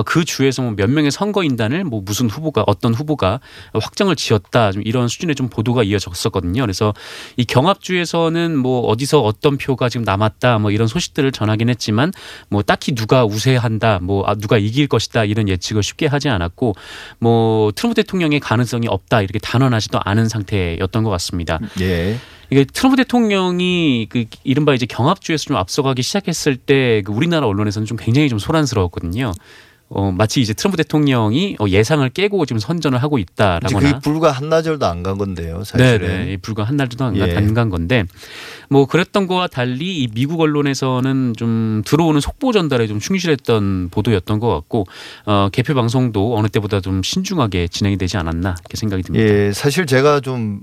그 0.08 0.26
주에서 0.26 0.64
뭐 0.64 0.74
몇 0.76 0.90
명의 0.90 1.12
선거인단을 1.12 1.84
뭐 1.84 2.02
무슨 2.04 2.30
후보가 2.30 2.64
어떤 2.66 2.96
후보가 2.96 3.42
확정을 3.74 4.16
지었다 4.16 4.72
좀 4.72 4.82
이런 4.84 5.08
수준의 5.08 5.36
좀 5.36 5.50
보도가 5.50 5.84
이어졌었거든요. 5.84 6.62
그래서 6.64 6.96
이 7.38 7.46
경합주에서는 7.46 8.58
뭐 8.58 8.80
어디 8.88 9.03
서 9.06 9.22
어떤 9.22 9.58
표가 9.58 9.90
지금 9.90 10.04
남았다 10.04 10.60
뭐 10.60 10.72
이런 10.72 10.88
소식들을 10.88 11.32
전하긴 11.32 11.70
했지만 11.70 12.12
뭐 12.50 12.64
딱히 12.64 12.96
누가 12.96 13.26
우세한다 13.26 14.00
뭐 14.02 14.24
아, 14.26 14.36
누가 14.36 14.58
이길 14.58 14.88
것이다 14.88 15.26
이런 15.26 15.50
예측을 15.50 15.84
쉽게 15.84 16.08
하지 16.08 16.30
않았고 16.30 16.76
뭐 17.20 17.72
트럼프 17.74 17.96
대통령의 17.96 18.40
가능성이 18.40 18.88
없다 18.88 19.22
이렇게 19.22 19.40
단언하지도 19.40 20.00
않은 20.04 20.30
상태였던 20.30 21.04
것 21.04 21.10
같습니다. 21.10 21.60
예. 21.82 22.18
이게 22.50 22.66
트럼프 22.66 22.98
대통령이 22.98 24.08
그 24.10 24.26
이른바 24.44 24.76
이제 24.76 24.86
경합주에서 24.86 25.46
좀 25.46 25.58
앞서가기 25.58 26.04
시작했을 26.04 26.56
때 26.56 26.84
그 27.04 27.12
우리나라 27.12 27.48
언론에서는 27.48 27.86
좀 27.86 27.98
굉장히 27.98 28.30
좀 28.30 28.40
소란스러웠거든요. 28.40 29.32
어, 29.96 30.12
마치 30.12 30.42
이제 30.42 30.54
트럼프 30.54 30.76
대통령이 30.78 31.58
어, 31.60 31.68
예상을 31.68 32.08
깨고 32.10 32.46
지금 32.48 32.60
선전을 32.60 33.02
하고 33.04 33.20
있다라거나 33.20 33.80
그게 33.80 34.00
불과 34.00 34.32
한나절도 34.32 34.86
안 34.88 35.04
간 35.04 35.18
건데요. 35.18 35.64
사실은. 35.64 36.08
네네 36.08 36.38
불과 36.38 36.64
한 36.64 36.78
달도 36.78 37.04
안, 37.04 37.16
예. 37.18 37.34
간 37.54 37.70
건데 37.70 38.06
뭐 38.70 38.86
그랬던 38.86 39.28
거와 39.28 39.48
달리 39.48 40.00
이 40.02 40.08
미국 40.08 40.40
언론에서는 40.42 41.34
좀 41.38 41.82
들어오는 41.86 42.20
속보 42.22 42.54
전달에 42.54 42.88
좀 42.88 43.00
충실했던 43.00 43.90
보도였던 43.92 44.40
것 44.40 44.48
같고 44.50 44.86
어, 45.26 45.50
개표 45.52 45.74
방송도 45.74 46.38
어느 46.38 46.48
때보다 46.48 46.80
좀 46.80 47.04
신중하게 47.04 47.68
진행이 47.68 47.98
되지 47.98 48.18
않았나 48.18 48.56
이렇게 48.60 48.78
생각이 48.78 49.04
듭니다. 49.04 49.24
예, 49.26 49.52
사실 49.54 49.86
제가 49.86 50.22
좀 50.22 50.62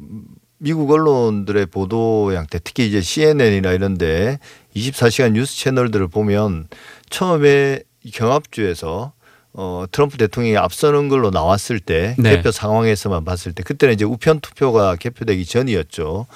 미국 0.58 0.90
언론들의 0.90 1.66
보도 1.66 2.34
양태 2.34 2.58
특히 2.62 2.86
이제 2.88 3.00
CNN이나 3.00 3.72
이런데 3.72 4.38
24시간 4.76 5.32
뉴스 5.32 5.56
채널들을 5.58 6.08
보면 6.08 6.68
처음에 7.10 7.80
이 8.04 8.10
경합주에서 8.10 9.12
어 9.52 9.84
트럼프 9.90 10.16
대통령이 10.16 10.56
앞서는 10.56 11.08
걸로 11.08 11.30
나왔을 11.30 11.80
때 11.80 12.14
네. 12.18 12.36
개표 12.36 12.52
상황에서만 12.52 13.24
봤을 13.24 13.52
때 13.52 13.62
그때는 13.62 13.94
이제 13.94 14.04
우편 14.04 14.40
투표가 14.40 14.96
개표되기 14.96 15.44
전이었죠. 15.44 16.26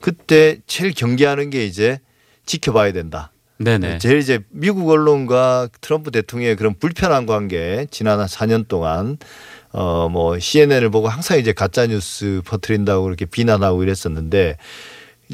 그때 0.00 0.58
제일 0.66 0.92
경계하는 0.92 1.50
게 1.50 1.66
이제 1.66 1.98
지켜봐야 2.46 2.92
된다. 2.92 3.32
네네. 3.58 3.98
제일 3.98 4.18
이제 4.18 4.40
미국 4.48 4.88
언론과 4.88 5.68
트럼프 5.80 6.10
대통령의 6.10 6.56
그런 6.56 6.74
불편한 6.78 7.26
관계 7.26 7.86
지난 7.90 8.18
한 8.18 8.26
4년 8.26 8.68
동안 8.68 9.18
어 9.72 10.08
뭐 10.10 10.38
CNN을 10.38 10.90
보고 10.90 11.08
항상 11.08 11.38
이제 11.38 11.52
가짜 11.52 11.86
뉴스 11.86 12.40
퍼뜨린다고 12.44 13.04
그렇게 13.04 13.24
비난하고 13.24 13.82
이랬었는데 13.82 14.56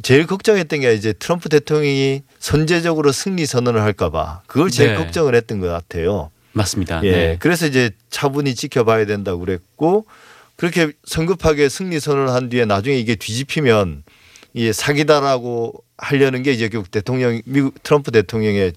제일 0.02 0.26
걱정했던 0.26 0.80
게 0.80 0.92
이제 0.94 1.12
트럼프 1.14 1.48
대통령이 1.48 2.22
선제적으로 2.38 3.12
승리 3.12 3.46
선언을 3.46 3.80
할까 3.80 4.10
봐 4.10 4.42
그걸 4.46 4.70
제일 4.70 4.90
네. 4.90 4.96
걱정을 4.96 5.34
했던 5.34 5.60
것 5.60 5.68
같아요. 5.68 6.30
맞습니다. 6.56 7.00
예. 7.04 7.10
네. 7.10 7.36
그래서 7.38 7.66
이제 7.66 7.90
차분히 8.10 8.54
지켜봐야 8.54 9.04
된다고 9.06 9.40
그랬고 9.40 10.06
그렇게 10.56 10.92
성급하게 11.04 11.68
승리 11.68 12.00
선언을 12.00 12.30
한 12.32 12.48
뒤에 12.48 12.64
나중에 12.64 12.96
이게 12.96 13.14
뒤집히면 13.14 14.02
이게 14.54 14.72
사기다라고 14.72 15.74
하려는 15.98 16.42
게 16.42 16.52
이제 16.52 16.68
결국 16.68 16.90
대통령 16.90 17.40
미국 17.44 17.82
트럼프 17.82 18.10
대통령의 18.10 18.72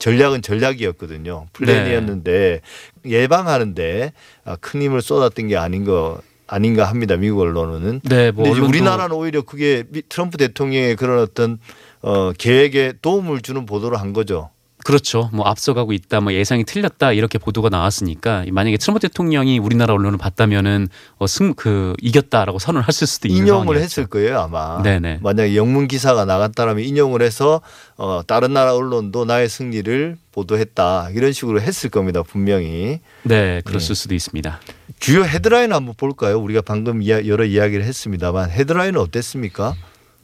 전략은 0.00 0.42
전략이었거든요. 0.42 1.46
플랜이었는데 1.52 2.62
예방하는데 3.06 4.12
아, 4.44 4.56
큰 4.60 4.82
힘을 4.82 5.02
쏟았던 5.02 5.48
게 5.48 5.56
아닌 5.56 5.84
거 5.84 6.20
아닌가 6.46 6.84
합니다. 6.86 7.16
미국 7.16 7.40
언론은. 7.42 8.00
네, 8.04 8.30
뭐 8.32 8.44
근데 8.44 8.60
우리나라는 8.66 9.14
오히려 9.14 9.42
그게 9.42 9.84
미- 9.90 10.02
트럼프 10.08 10.36
대통령의 10.36 10.96
그런 10.96 11.20
어떤 11.20 11.58
어 12.02 12.32
계획에 12.36 12.94
도움을 13.02 13.40
주는 13.42 13.66
보도를 13.66 14.00
한 14.00 14.12
거죠. 14.12 14.50
그렇죠. 14.84 15.30
뭐 15.32 15.46
앞서가고 15.46 15.92
있다, 15.92 16.20
뭐 16.20 16.32
예상이 16.32 16.64
틀렸다 16.64 17.12
이렇게 17.12 17.38
보도가 17.38 17.68
나왔으니까 17.68 18.44
만약에 18.50 18.76
트럼프 18.76 19.00
대통령이 19.00 19.58
우리나라 19.58 19.94
언론을 19.94 20.18
봤다면은 20.18 20.88
어, 21.18 21.26
승, 21.26 21.54
그 21.54 21.94
이겼다라고 22.00 22.58
선언을 22.58 22.88
했을 22.88 23.06
수도 23.06 23.28
있는 23.28 23.42
인용을 23.42 23.60
상황이었죠. 23.64 23.84
했을 23.84 24.06
거예요 24.06 24.40
아마. 24.40 24.82
네네. 24.82 25.18
만약에 25.22 25.56
영문 25.56 25.88
기사가 25.88 26.24
나갔다라면 26.24 26.84
인용을 26.84 27.22
해서 27.22 27.60
어, 27.96 28.22
다른 28.26 28.52
나라 28.52 28.74
언론도 28.74 29.24
나의 29.24 29.48
승리를 29.48 30.16
보도했다 30.32 31.10
이런 31.10 31.32
식으로 31.32 31.60
했을 31.60 31.90
겁니다 31.90 32.22
분명히. 32.22 33.00
네, 33.22 33.60
그랬을 33.64 33.94
수도 33.94 34.14
있습니다. 34.14 34.60
주요 34.98 35.24
헤드라인 35.24 35.72
한번 35.72 35.94
볼까요? 35.96 36.38
우리가 36.38 36.60
방금 36.60 37.02
이야, 37.02 37.26
여러 37.26 37.44
이야기를 37.44 37.84
했습니다만 37.84 38.50
헤드라인은 38.50 39.00
어땠습니까? 39.00 39.74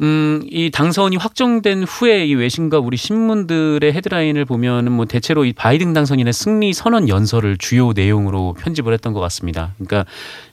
음, 0.02 0.42
이 0.50 0.70
당선이 0.70 1.16
확정된 1.16 1.84
후에 1.84 2.26
이 2.26 2.34
외신과 2.34 2.80
우리 2.80 2.98
신문들의 2.98 3.92
헤드라인을 3.92 4.44
보면은 4.44 4.92
뭐 4.92 5.06
대체로 5.06 5.46
이 5.46 5.54
바이든 5.54 5.94
당선인의 5.94 6.34
승리 6.34 6.74
선언 6.74 7.08
연설을 7.08 7.56
주요 7.56 7.92
내용으로 7.92 8.54
편집을 8.58 8.92
했던 8.92 9.14
것 9.14 9.20
같습니다. 9.20 9.74
그러니까 9.78 10.04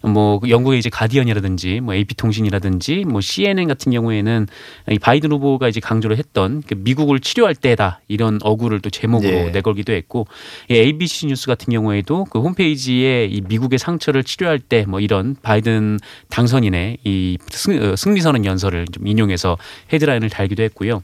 뭐그 0.01 0.49
영국의 0.49 0.79
이제 0.79 0.89
가디언이라든지 0.89 1.81
뭐 1.81 1.93
AP 1.93 2.15
통신이라든지 2.15 3.03
뭐 3.05 3.19
CNN 3.19 3.67
같은 3.67 3.91
경우에는 3.91 4.47
이 4.91 4.99
바이든 4.99 5.31
후보가 5.33 5.67
이제 5.67 5.81
강조를 5.81 6.17
했던 6.17 6.63
그 6.65 6.75
미국을 6.77 7.19
치료할 7.19 7.55
때다 7.55 7.99
이런 8.07 8.39
어구를 8.41 8.79
또 8.79 8.89
제목으로 8.89 9.33
예. 9.33 9.49
내걸기도 9.49 9.91
했고 9.91 10.27
이 10.69 10.75
ABC 10.75 11.27
뉴스 11.27 11.47
같은 11.47 11.73
경우에도 11.73 12.23
그 12.25 12.39
홈페이지에 12.39 13.25
이 13.25 13.41
미국의 13.41 13.77
상처를 13.79 14.23
치료할 14.23 14.59
때 14.59 14.85
뭐 14.93 14.99
이런 14.99 15.35
바이든 15.41 15.99
당선인의 16.29 16.97
이 17.03 17.37
승, 17.49 17.81
어, 17.81 17.95
승리 17.95 18.21
선언 18.21 18.45
연설을 18.45 18.85
좀 18.91 19.07
인용해 19.07 19.32
서 19.37 19.57
헤드라인을 19.91 20.29
달기도 20.29 20.63
했고요. 20.63 21.03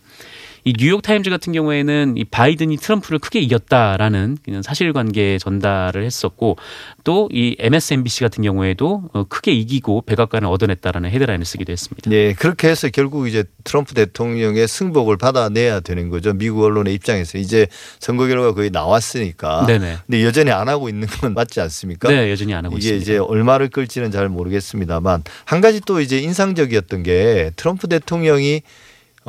이 0.66 0.74
뉴욕 0.74 1.02
타임즈 1.02 1.30
같은 1.30 1.54
경우에는 1.54 2.18
이 2.18 2.26
바이든이 2.26 2.78
트럼프를 2.78 3.20
크게 3.20 3.40
이겼다라는 3.40 4.38
그냥 4.44 4.62
사실관계 4.62 5.38
전달을 5.40 6.04
했었고 6.04 6.58
또 7.04 7.30
이 7.32 7.56
MSNBC 7.60 8.22
같은 8.22 8.44
경우에도 8.44 9.04
어, 9.14 9.24
크게 9.24 9.52
이기고 9.52 10.02
백악관을 10.02 10.48
얻어냈다라는 10.48 11.10
헤드라인을 11.12 11.46
쓰기도 11.46 11.72
했습니다. 11.72 12.10
네 12.10 12.34
그렇게 12.34 12.70
해서 12.70 12.90
결국 12.90 13.28
이제 13.28 13.44
트럼프 13.64 13.94
대통령의 13.94 14.68
승복을 14.68 15.18
받아내야 15.18 15.82
되는 15.82 16.10
거죠 16.10 16.34
미국 16.34 16.64
언론의 16.64 16.94
입장에서 16.96 17.38
이제 17.38 17.68
선거 18.00 18.28
결과 18.28 18.54
거의 18.54 18.70
나왔으니까. 18.72 19.66
네네. 19.68 19.98
근데 20.08 20.24
여전히 20.24 20.52
안 20.52 20.70
하고 20.70 20.90
있는 20.90 21.08
건 21.08 21.34
맞지 21.36 21.62
않습니까? 21.62 22.10
네, 22.10 22.32
여전히 22.32 22.54
안 22.54 22.66
하고 22.66 22.78
이게 22.78 22.90
있습니다. 22.90 23.04
이제 23.04 23.18
얼마를 23.18 23.70
끌지는 23.70 24.12
잘 24.12 24.28
모르겠습니다만 24.30 25.24
한 25.46 25.62
가지 25.62 25.82
또 25.82 26.02
이제 26.02 26.20
인상적이었던 26.20 27.04
게 27.04 27.52
트럼프 27.56 27.88
대통령이 27.88 28.62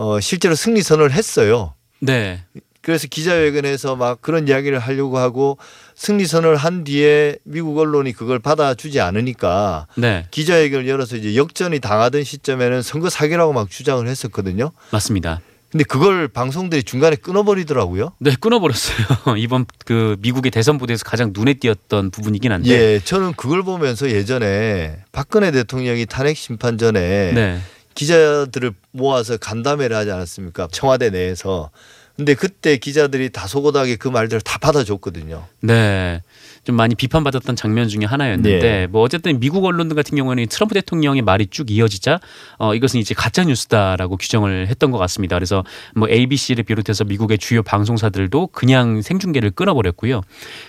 어 0.00 0.18
실제로 0.18 0.54
승리 0.54 0.82
선언을 0.82 1.12
했어요. 1.12 1.74
네, 1.98 2.42
그래서 2.80 3.06
기자회견에서 3.06 3.96
막 3.96 4.22
그런 4.22 4.48
이야기를 4.48 4.78
하려고 4.78 5.18
하고 5.18 5.58
승리 5.94 6.24
선언을 6.24 6.56
한 6.56 6.84
뒤에 6.84 7.36
미국 7.44 7.76
언론이 7.76 8.14
그걸 8.14 8.38
받아주지 8.38 8.98
않으니까 8.98 9.88
네, 9.98 10.26
기자회견을 10.30 10.88
열어서 10.88 11.16
이제 11.16 11.36
역전이 11.36 11.80
당하던 11.80 12.24
시점에는 12.24 12.80
선거 12.80 13.10
사기라고 13.10 13.52
막 13.52 13.68
주장을 13.68 14.08
했었거든요. 14.08 14.72
맞습니다. 14.90 15.42
근데 15.70 15.84
그걸 15.84 16.28
방송들이 16.28 16.82
중간에 16.82 17.14
끊어버리더라고요. 17.14 18.12
네, 18.20 18.34
끊어버렸어요. 18.40 18.96
이번 19.36 19.66
그 19.84 20.16
미국의 20.20 20.50
대선 20.50 20.78
보도에서 20.78 21.04
가장 21.04 21.32
눈에 21.34 21.54
띄었던 21.54 22.10
부분이긴 22.10 22.52
한데. 22.52 22.70
예, 22.70 23.00
저는 23.04 23.34
그걸 23.34 23.62
보면서 23.62 24.10
예전에 24.10 24.96
박근혜 25.12 25.52
대통령이 25.52 26.06
탄핵 26.06 26.38
심판 26.38 26.78
전에 26.78 27.32
네. 27.34 27.60
기자들을 28.00 28.72
모아서 28.92 29.36
간담회를 29.36 29.94
하지 29.94 30.10
않았습니까? 30.10 30.68
청와대 30.72 31.10
내에서. 31.10 31.70
근데 32.16 32.34
그때 32.34 32.78
기자들이 32.78 33.28
다소곳하게 33.28 33.96
그 33.96 34.08
말들을 34.08 34.40
다 34.40 34.56
받아줬거든요. 34.56 35.46
네. 35.60 36.22
좀 36.70 36.76
많이 36.76 36.94
비판받았던 36.94 37.56
장면 37.56 37.88
중에 37.88 38.04
하나였는데 38.04 38.60
네. 38.60 38.86
뭐 38.86 39.02
어쨌든 39.02 39.40
미국 39.40 39.64
언론들 39.64 39.96
같은 39.96 40.16
경우에는 40.16 40.46
트럼프 40.46 40.74
대통령의 40.74 41.22
말이 41.22 41.48
쭉 41.48 41.68
이어지자 41.68 42.20
어 42.58 42.74
이것은 42.76 43.00
이제 43.00 43.12
가짜 43.12 43.42
뉴스다라고 43.42 44.16
규정을 44.16 44.68
했던 44.68 44.92
것 44.92 44.98
같습니다. 44.98 45.34
그래서 45.34 45.64
뭐 45.96 46.08
ABC를 46.08 46.62
비롯해서 46.62 47.02
미국의 47.04 47.38
주요 47.38 47.64
방송사들도 47.64 48.48
그냥 48.48 49.02
생중계를 49.02 49.50
끊어버렸고요. 49.50 50.20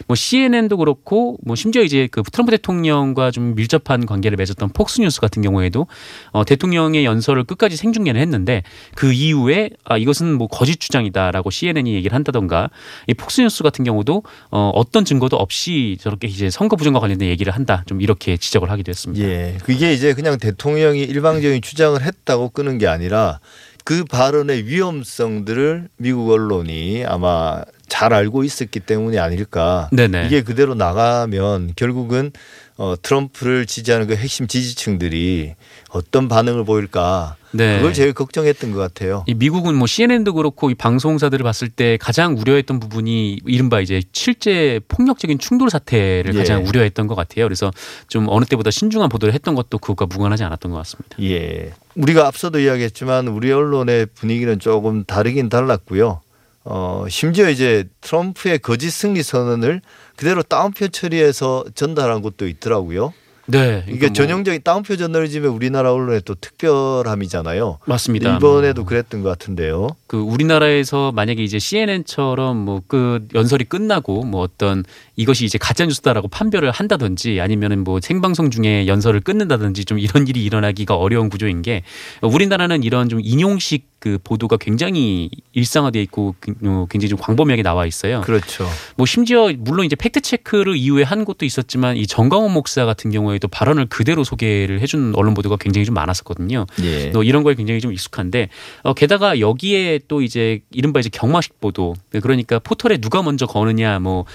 뭐 0.07 0.15
CNN도 0.15 0.77
그렇고 0.77 1.37
뭐 1.43 1.55
심지어 1.55 1.83
이제 1.83 2.07
그 2.09 2.23
트럼프 2.23 2.49
대통령과 2.51 3.29
좀 3.29 3.53
밀접한 3.53 4.07
관계를 4.07 4.37
맺었던 4.37 4.69
폭스뉴스 4.69 5.21
같은 5.21 5.43
경우에도 5.43 5.85
어 6.31 6.43
대통령의 6.43 7.05
연설을 7.05 7.43
끝까지 7.43 7.77
생중계는 7.77 8.19
했는데 8.19 8.63
그 8.95 9.13
이후에 9.13 9.69
아 9.83 9.97
이것은 9.97 10.33
뭐 10.33 10.47
거짓 10.47 10.79
주장이다라고 10.79 11.51
CNN이 11.51 11.93
얘기를 11.93 12.15
한다던가 12.15 12.71
이 13.05 13.13
폭스뉴스 13.13 13.61
같은 13.61 13.85
경우도 13.85 14.23
어 14.49 14.71
어떤 14.73 15.05
증거도 15.05 15.37
없이 15.37 15.90
저렇게 15.97 16.27
이제 16.27 16.49
선거 16.49 16.75
부정과 16.75 16.99
관련된 16.99 17.29
얘기를 17.29 17.53
한다 17.53 17.83
좀 17.85 18.01
이렇게 18.01 18.37
지적을 18.37 18.69
하기도 18.69 18.89
했습니다. 18.89 19.25
예. 19.25 19.57
그게 19.63 19.93
이제 19.93 20.13
그냥 20.13 20.37
대통령이 20.37 21.01
일방적인 21.01 21.61
주장을 21.61 22.01
했다고 22.01 22.49
끄는 22.49 22.77
게 22.77 22.87
아니라 22.87 23.39
그 23.83 24.05
발언의 24.05 24.67
위험성들을 24.67 25.89
미국 25.97 26.29
언론이 26.31 27.03
아마 27.05 27.63
잘 27.87 28.13
알고 28.13 28.43
있었기 28.43 28.79
때문이 28.79 29.19
아닐까. 29.19 29.89
네네. 29.91 30.27
이게 30.27 30.43
그대로 30.43 30.75
나가면 30.75 31.73
결국은 31.75 32.31
어, 32.77 32.95
트럼프를 33.01 33.65
지지하는 33.65 34.07
그 34.07 34.15
핵심 34.15 34.47
지지층들이 34.47 35.53
어떤 35.89 36.27
반응을 36.27 36.65
보일까. 36.65 37.35
네. 37.51 37.77
그걸 37.77 37.93
제일 37.93 38.13
걱정했던 38.13 38.71
것 38.71 38.79
같아요. 38.79 39.25
이 39.27 39.33
미국은 39.33 39.75
뭐 39.75 39.85
CNN도 39.85 40.33
그렇고 40.33 40.71
이 40.71 40.75
방송사들을 40.75 41.43
봤을 41.43 41.67
때 41.67 41.97
가장 41.99 42.37
우려했던 42.37 42.79
부분이 42.79 43.41
이른바 43.45 43.81
이제 43.81 44.01
실제 44.13 44.79
폭력적인 44.87 45.37
충돌 45.37 45.69
사태를 45.69 46.33
예. 46.33 46.37
가장 46.37 46.65
우려했던 46.65 47.07
것 47.07 47.15
같아요. 47.15 47.45
그래서 47.45 47.71
좀 48.07 48.27
어느 48.29 48.45
때보다 48.45 48.71
신중한 48.71 49.09
보도를 49.09 49.33
했던 49.33 49.55
것도 49.55 49.79
그것과 49.79 50.05
무관하지 50.05 50.43
않았던 50.45 50.71
것 50.71 50.77
같습니다. 50.77 51.17
예. 51.21 51.73
우리가 51.95 52.25
앞서도 52.27 52.59
이야기했지만 52.59 53.27
우리 53.27 53.51
언론의 53.51 54.07
분위기는 54.15 54.57
조금 54.59 55.03
다르긴 55.03 55.49
달랐고요. 55.49 56.21
어, 56.63 57.05
심지어 57.09 57.49
이제 57.49 57.85
트럼프의 58.01 58.59
거짓 58.59 58.91
승리 58.91 59.23
선언을 59.23 59.81
그대로 60.21 60.43
따옴표 60.43 60.87
처리해서 60.87 61.65
전달한 61.73 62.21
것도 62.21 62.47
있더라고요. 62.47 63.11
네. 63.47 63.83
이게 63.87 63.97
그러니까 63.97 64.07
뭐 64.07 64.13
전형적인 64.13 64.61
따옴표 64.63 64.95
저널리즘의 64.95 65.49
우리나라 65.49 65.91
언론의 65.91 66.21
또 66.25 66.35
특별함이잖아요. 66.35 67.79
맞습니다. 67.87 68.37
뭐 68.37 68.85
그랬던 68.85 69.23
것 69.23 69.29
같은데요. 69.29 69.95
그 70.11 70.17
우리나라에서 70.19 71.13
만약에 71.13 71.41
이제 71.41 71.57
CNN처럼 71.57 72.57
뭐 72.65 72.81
그 72.87 73.25
연설이 73.35 73.63
끝나고 73.63 74.23
뭐 74.23 74.41
어떤 74.41 74.83
이것이 75.15 75.45
이제 75.45 75.57
가짜 75.57 75.85
뉴스다라고 75.85 76.27
판별을 76.27 76.71
한다든지 76.71 77.39
아니면은 77.39 77.83
뭐 77.85 77.99
생방송 78.01 78.49
중에 78.49 78.87
연설을 78.87 79.21
끊는다든지 79.21 79.85
좀 79.85 79.97
이런 79.99 80.27
일이 80.27 80.43
일어나기가 80.43 80.95
어려운 80.97 81.29
구조인 81.29 81.61
게 81.61 81.83
우리나라는 82.21 82.83
이런 82.83 83.07
좀 83.07 83.21
인용식 83.23 83.89
그 83.99 84.17
보도가 84.23 84.57
굉장히 84.57 85.29
일상화돼 85.53 86.01
있고 86.01 86.33
그- 86.39 86.55
어, 86.65 86.87
굉장히 86.89 87.09
좀 87.09 87.19
광범위하게 87.19 87.61
나와 87.61 87.85
있어요. 87.85 88.21
그렇죠. 88.21 88.67
뭐 88.95 89.05
심지어 89.05 89.51
물론 89.59 89.85
이제 89.85 89.95
팩트 89.95 90.21
체크를 90.21 90.75
이후에 90.75 91.03
한 91.03 91.23
것도 91.23 91.45
있었지만 91.45 91.97
이 91.97 92.07
정광훈 92.07 92.51
목사 92.51 92.85
같은 92.85 93.11
경우에도 93.11 93.47
발언을 93.47 93.85
그대로 93.85 94.23
소개를 94.23 94.79
해준 94.81 95.13
언론 95.15 95.35
보도가 95.35 95.57
굉장히 95.57 95.85
좀 95.85 95.93
많았었거든요. 95.93 96.65
예. 96.83 97.11
또 97.11 97.21
이런 97.21 97.43
거에 97.43 97.53
굉장히 97.53 97.79
좀 97.79 97.93
익숙한데 97.93 98.49
어, 98.81 98.95
게다가 98.95 99.39
여기에 99.39 99.99
또 100.07 100.21
이제 100.21 100.61
이른바 100.71 100.99
이제 100.99 101.09
경마식 101.09 101.59
보도. 101.59 101.95
그러니까 102.09 102.59
포털에 102.59 102.97
누가 102.97 103.21
먼저 103.21 103.45
거느냐 103.45 103.99
뭐 103.99 104.25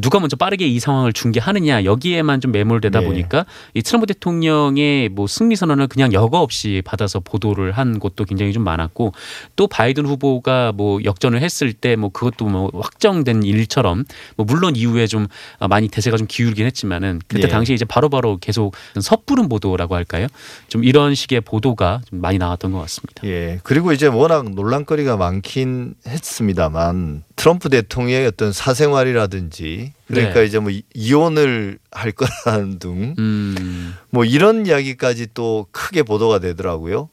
누가 0.00 0.20
먼저 0.20 0.36
빠르게 0.36 0.66
이 0.66 0.80
상황을 0.80 1.12
중계하느냐 1.12 1.84
여기에만 1.84 2.40
좀 2.40 2.52
매몰되다 2.52 3.00
네. 3.00 3.06
보니까 3.06 3.46
이 3.74 3.82
트럼프 3.82 4.06
대통령의 4.06 5.08
뭐 5.08 5.26
승리 5.26 5.56
선언을 5.56 5.86
그냥 5.86 6.12
여과 6.12 6.40
없이 6.40 6.82
받아서 6.84 7.20
보도를 7.20 7.72
한 7.72 7.98
것도 7.98 8.24
굉장히 8.24 8.52
좀 8.52 8.64
많았고 8.64 9.12
또 9.56 9.66
바이든 9.66 10.06
후보가 10.06 10.72
뭐 10.72 11.00
역전을 11.04 11.40
했을 11.40 11.72
때 11.72 11.92
뭐 12.02 12.10
그것도 12.10 12.46
뭐 12.46 12.70
확정된 12.74 13.42
일처럼 13.42 14.04
뭐 14.36 14.46
물론 14.46 14.76
이후에 14.76 15.06
좀 15.06 15.26
많이 15.68 15.88
대세가 15.88 16.16
좀 16.16 16.26
기울긴 16.26 16.66
했지만은 16.66 17.20
그때 17.26 17.44
예. 17.44 17.48
당시에 17.48 17.74
이제 17.74 17.84
바로바로 17.84 18.38
계속 18.38 18.74
섣부른 19.00 19.48
보도라고 19.48 19.94
할까요? 19.94 20.26
좀 20.68 20.84
이런 20.84 21.14
식의 21.14 21.42
보도가 21.42 22.00
좀 22.08 22.20
많이 22.20 22.38
나왔던 22.38 22.72
것 22.72 22.80
같습니다. 22.80 23.26
예. 23.26 23.60
그리고 23.62 23.92
이제 23.92 24.06
워낙 24.06 24.50
논란거리가 24.50 25.16
많긴 25.16 25.94
했습니다만 26.06 27.22
트럼프 27.36 27.68
대통령의 27.68 28.26
어떤 28.26 28.52
사생활이라든지 28.52 29.81
그러니까 30.08 30.40
네. 30.40 30.46
이제 30.46 30.58
뭐 30.58 30.70
이- 30.70 30.82
이혼을 30.94 31.78
할 31.90 32.12
거라는 32.12 32.78
등뭐 32.78 33.14
음. 33.18 33.94
이런 34.26 34.66
이야기까지 34.66 35.28
또 35.34 35.66
크게 35.72 36.02
보도가 36.02 36.38
되더라고요. 36.38 37.08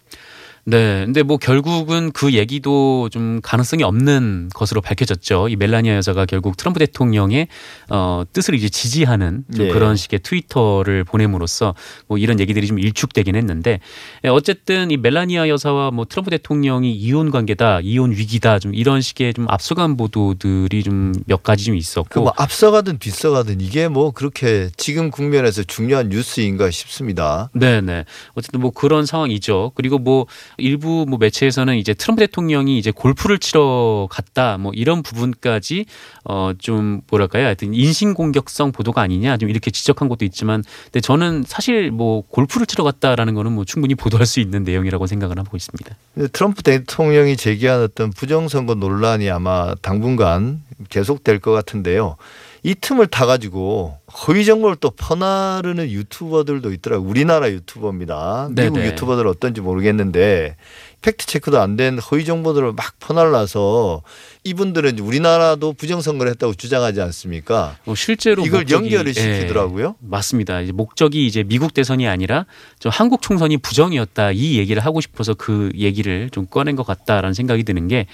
네. 0.69 1.05
근데 1.05 1.23
뭐 1.23 1.37
결국은 1.37 2.11
그 2.11 2.33
얘기도 2.33 3.09
좀 3.09 3.39
가능성이 3.41 3.83
없는 3.83 4.49
것으로 4.53 4.81
밝혀졌죠. 4.81 5.49
이 5.49 5.55
멜라니아 5.55 5.95
여자가 5.95 6.25
결국 6.25 6.57
트럼프 6.57 6.79
대통령의 6.79 7.47
어, 7.89 8.23
뜻을 8.31 8.53
이제 8.55 8.69
지지하는 8.69 9.43
좀 9.55 9.67
네. 9.67 9.71
그런 9.73 9.95
식의 9.95 10.19
트위터를 10.19 11.03
보냄으로써 11.03 11.75
뭐 12.07 12.17
이런 12.17 12.39
얘기들이 12.39 12.67
좀 12.67 12.79
일축되긴 12.79 13.35
했는데 13.35 13.79
예, 14.25 14.29
어쨌든 14.29 14.91
이 14.91 14.97
멜라니아 14.97 15.49
여사와 15.49 15.91
뭐 15.91 16.05
트럼프 16.05 16.29
대통령이 16.31 16.93
이혼 16.93 17.31
관계다, 17.31 17.81
이혼 17.81 18.11
위기다 18.11 18.59
좀 18.59 18.73
이런 18.73 19.01
식의 19.01 19.33
좀 19.33 19.45
앞서간 19.49 19.97
보도들이 19.97 20.83
좀 20.83 21.13
몇 21.25 21.43
가지 21.43 21.65
좀 21.65 21.75
있었고 21.75 22.09
그 22.09 22.19
뭐 22.19 22.33
앞서가든 22.35 22.99
뒤서가든 22.99 23.61
이게 23.61 23.87
뭐 23.87 24.11
그렇게 24.11 24.69
지금 24.77 25.09
국면에서 25.09 25.63
중요한 25.63 26.09
뉴스인가 26.09 26.69
싶습니다. 26.71 27.49
네 27.53 27.81
네. 27.81 28.05
어쨌든 28.33 28.59
뭐 28.61 28.71
그런 28.71 29.05
상황이죠. 29.05 29.71
그리고 29.75 29.97
뭐 29.99 30.25
일부 30.59 31.05
뭐 31.07 31.17
매체에서는 31.17 31.75
이제 31.77 31.93
트럼프 31.93 32.19
대통령이 32.19 32.77
이제 32.77 32.91
골프를 32.91 33.39
치러 33.39 34.07
갔다 34.09 34.57
뭐 34.57 34.71
이런 34.75 35.01
부분까지 35.03 35.85
어 36.25 36.49
좀 36.59 37.01
뭐랄까요? 37.09 37.45
하여튼 37.45 37.73
인신 37.73 38.13
공격성 38.13 38.71
보도가 38.71 39.01
아니냐 39.01 39.37
좀 39.37 39.49
이렇게 39.49 39.71
지적한 39.71 40.09
것도 40.09 40.25
있지만 40.25 40.63
근데 40.85 40.99
저는 40.99 41.43
사실 41.47 41.91
뭐 41.91 42.21
골프를 42.27 42.65
치러 42.65 42.83
갔다라는 42.83 43.33
거는 43.33 43.51
뭐 43.51 43.65
충분히 43.65 43.95
보도할 43.95 44.25
수 44.25 44.39
있는 44.39 44.63
내용이라고 44.63 45.07
생각을 45.07 45.37
하고 45.39 45.55
있습니다. 45.55 45.95
트럼프 46.33 46.63
대통령이 46.63 47.37
제기한 47.37 47.81
어떤 47.81 48.11
부정선거 48.11 48.75
논란이 48.75 49.29
아마 49.29 49.73
당분간 49.81 50.61
계속될 50.89 51.39
것 51.39 51.51
같은데요. 51.51 52.15
이 52.63 52.75
틈을 52.75 53.07
타가지고 53.07 53.97
허위 54.27 54.43
정보를 54.43 54.75
또 54.81 54.89
퍼나르는 54.91 55.89
유튜버들도 55.89 56.73
있더라고요. 56.73 57.07
우리나라 57.09 57.49
유튜버입니다. 57.49 58.49
미국 58.51 58.73
네네. 58.73 58.87
유튜버들 58.87 59.27
어떤지 59.27 59.61
모르겠는데 59.61 60.55
팩트 61.01 61.25
체크도 61.25 61.59
안 61.61 61.77
된 61.77 61.97
허위 61.99 62.25
정보들을 62.25 62.73
막 62.73 62.99
퍼날라서 62.99 64.01
이분들은 64.43 64.99
우리나라도 64.99 65.71
부정선거를 65.71 66.29
했다고 66.33 66.55
주장하지 66.55 66.99
않습니까? 67.01 67.77
뭐 67.85 67.95
실제로 67.95 68.45
이걸 68.45 68.61
목적이- 68.63 68.73
연결을 68.95 69.13
예, 69.15 69.21
시키더라고요. 69.39 69.95
맞습니다. 69.99 70.59
이제 70.59 70.73
목적이 70.73 71.25
이제 71.25 71.43
미국 71.43 71.73
대선이 71.73 72.05
아니라 72.09 72.45
좀 72.79 72.91
한국 72.93 73.21
총선이 73.21 73.57
부정이었다 73.57 74.31
이 74.33 74.57
얘기를 74.57 74.83
하고 74.83 74.99
싶어서 74.99 75.33
그 75.33 75.71
얘기를 75.75 76.29
좀 76.31 76.45
꺼낸 76.45 76.75
것 76.75 76.85
같다라는 76.85 77.33
생각이 77.33 77.63
드는 77.63 77.87
게. 77.87 78.05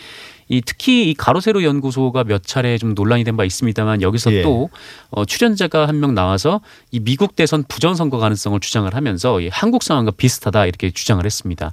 이 0.48 0.62
특히 0.62 1.10
이 1.10 1.14
가로세로 1.16 1.64
연구소가 1.64 2.24
몇 2.24 2.44
차례 2.44 2.78
좀 2.78 2.94
논란이 2.94 3.24
된 3.24 3.36
바 3.36 3.44
있습니다만 3.46 4.02
여기서 4.02 4.32
예. 4.34 4.42
또 4.44 4.70
어, 5.10 5.26
출연자가 5.26 5.88
한 5.88 5.96
명 6.00 6.14
나와서 6.14 6.62
이 6.92 7.00
미국 7.00 7.36
대선 7.36 7.64
부정 7.68 7.96
선거 7.96 8.18
가능성을 8.18 8.60
주장을 8.60 8.94
하면서 8.94 9.42
이 9.42 9.48
한국 9.52 9.82
상황과 9.84 10.12
비슷하다 10.12 10.66
이렇게 10.68 10.92
주장을 10.92 11.24
했습니다. 11.26 11.72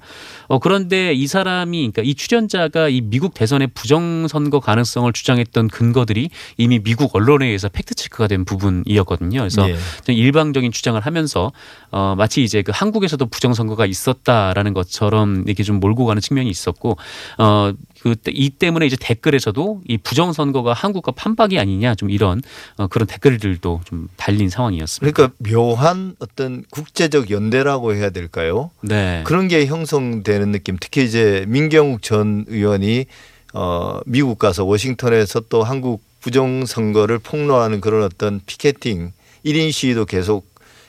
어, 0.49 0.59
그런데 0.59 1.13
이 1.13 1.27
사람이 1.27 1.79
그러니까 1.79 2.03
이 2.03 2.15
출연자가 2.15 2.89
이 2.89 3.01
미국 3.01 3.35
대선의 3.35 3.69
부정 3.75 4.27
선거 4.29 4.61
가능성을 4.61 5.13
주장했던 5.13 5.69
근거들이 5.69 6.31
이미 6.57 6.79
미국 6.79 7.15
언론에 7.15 7.47
의해서 7.47 7.69
팩트 7.69 7.95
체크가 7.95 8.27
된 8.29 8.45
부분이었거든요. 8.45 9.39
그래서 9.41 9.69
예. 9.69 9.77
좀 10.05 10.15
일방적인 10.15 10.73
주장을 10.73 11.01
하면서 11.01 11.53
어 11.91 12.15
마치 12.17 12.43
이제 12.43 12.63
그 12.63 12.73
한국에서도 12.75 13.25
부정 13.27 13.55
선거가 13.55 13.87
있었다라는 13.87 14.73
것처럼 14.75 15.45
이렇게 15.47 15.63
좀 15.63 15.79
몰고 15.81 16.07
가는 16.07 16.21
측면이 16.23 16.49
있었고 16.49 16.97
어 17.39 17.73
그 18.03 18.17
이 18.31 18.51
때문에 18.51 18.87
이제 18.87 18.97
댓글에서도 18.99 19.83
이 19.87 19.97
부정 19.97 20.33
선거가 20.33 20.73
한국과 20.73 21.13
판박이 21.13 21.59
아니냐 21.59 21.95
좀 21.95 22.11
이런 22.11 22.43
어 22.77 22.89
그런 22.89 23.07
댓글들도 23.07 23.83
좀 23.85 24.09
달린 24.17 24.49
상황이었습니다. 24.49 25.13
그러니까 25.15 25.37
묘한 25.39 26.17
어떤 26.19 26.65
국제적 26.71 27.31
연대라고 27.31 27.95
해야 27.95 28.11
될까요? 28.11 28.71
네. 28.81 29.23
그런 29.25 29.47
게 29.47 29.67
형성되는 29.67 30.51
느낌. 30.51 30.77
특히 30.81 31.05
이제 31.05 31.45
민경욱 31.47 32.03
전 32.03 32.45
의원이 32.49 33.07
어 33.55 34.01
미국 34.07 34.39
가서 34.39 34.65
워싱턴에서 34.65 35.41
또 35.49 35.63
한국 35.63 36.03
부정 36.21 36.67
선거를 36.67 37.19
폭로하는 37.19 37.81
그런 37.81 38.03
어떤 38.03 38.41
피켓팅 38.47 39.13
1인 39.45 39.73
시위도 39.73 40.07
계속 40.07 40.47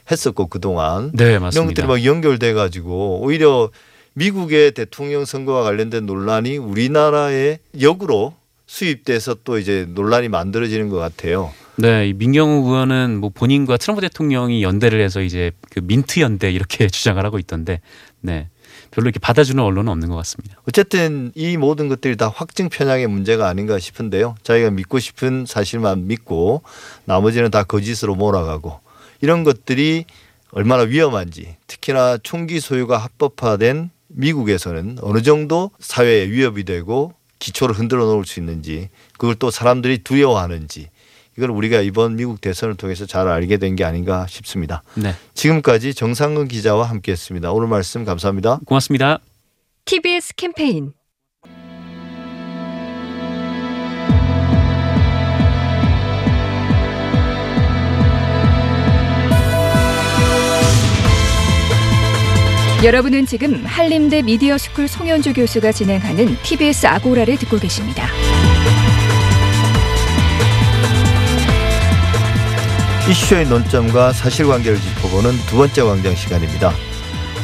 했었고 0.09 0.47
그동안 0.47 1.11
네, 1.13 1.25
이런 1.31 1.43
맞습니다. 1.43 1.69
것들이 1.69 1.87
막 1.87 2.03
연결돼 2.05 2.53
가지고 2.53 3.19
오히려 3.21 3.69
미국의 4.13 4.71
대통령 4.71 5.25
선거와 5.25 5.63
관련된 5.63 6.05
논란이 6.05 6.57
우리나라의 6.57 7.59
역으로 7.81 8.35
수입돼서 8.65 9.37
또 9.43 9.57
이제 9.57 9.85
논란이 9.89 10.29
만들어지는 10.29 10.89
것 10.89 10.97
같아요. 10.97 11.51
네, 11.75 12.09
이 12.09 12.13
민경욱 12.13 12.67
의원은 12.67 13.19
뭐 13.19 13.31
본인과 13.33 13.77
트럼프 13.77 14.01
대통령이 14.01 14.61
연대를 14.61 15.01
해서 15.01 15.21
이제 15.21 15.51
그 15.71 15.79
민트 15.83 16.19
연대 16.19 16.51
이렇게 16.51 16.87
주장을 16.89 17.23
하고 17.23 17.39
있던데, 17.39 17.81
네, 18.21 18.49
별로 18.91 19.05
이렇게 19.05 19.19
받아주는 19.19 19.61
언론은 19.61 19.91
없는 19.91 20.09
것 20.09 20.15
같습니다. 20.17 20.61
어쨌든 20.67 21.31
이 21.33 21.57
모든 21.57 21.87
것들이 21.87 22.15
다 22.15 22.29
확증 22.29 22.69
편향의 22.69 23.07
문제가 23.07 23.47
아닌가 23.47 23.79
싶은데요. 23.79 24.35
자기가 24.43 24.69
믿고 24.69 24.99
싶은 24.99 25.45
사실만 25.47 26.07
믿고 26.07 26.61
나머지는 27.05 27.49
다 27.49 27.63
거짓으로 27.63 28.15
몰아가고 28.15 28.79
이런 29.21 29.43
것들이 29.43 30.05
얼마나 30.51 30.83
위험한지 30.83 31.55
특히나 31.65 32.19
총기 32.21 32.59
소유가 32.59 32.97
합법화된 32.97 33.89
미국에서는 34.13 34.97
어느 35.01 35.21
정도 35.21 35.71
사회에 35.79 36.29
위협이 36.29 36.63
되고 36.63 37.13
기초를 37.39 37.75
흔들어 37.75 38.05
놓을 38.05 38.25
수 38.25 38.39
있는지 38.39 38.89
그걸 39.17 39.35
또 39.35 39.51
사람들이 39.51 39.99
두려워하는지 40.03 40.89
이걸 41.37 41.49
우리가 41.49 41.81
이번 41.81 42.15
미국 42.15 42.39
대선을 42.41 42.75
통해서 42.75 43.05
잘 43.05 43.27
알게 43.27 43.57
된 43.57 43.75
게 43.75 43.83
아닌가 43.83 44.27
싶습니다. 44.29 44.83
네, 44.95 45.15
지금까지 45.33 45.93
정상근 45.95 46.47
기자와 46.47 46.87
함께했습니다. 46.89 47.51
오늘 47.51 47.67
말씀 47.67 48.05
감사합니다. 48.05 48.59
고맙습니다. 48.65 49.19
TBS 49.85 50.35
캠페인 50.35 50.93
여러분은 62.83 63.25
지금 63.25 63.65
한림대 63.65 64.23
미디어 64.23 64.57
스쿨 64.57 64.89
송현주 64.89 65.31
교수가 65.31 65.71
진행하는 65.71 66.35
TBS 66.43 66.85
아고라를 66.85 67.37
듣고 67.37 67.57
계십니다. 67.57 68.09
이슈의 73.09 73.47
논점과 73.47 74.11
사실관계를 74.11 74.77
짚어보는 74.77 75.31
두 75.47 75.55
번째 75.55 75.81
광장 75.83 76.13
시간입니다. 76.13 76.73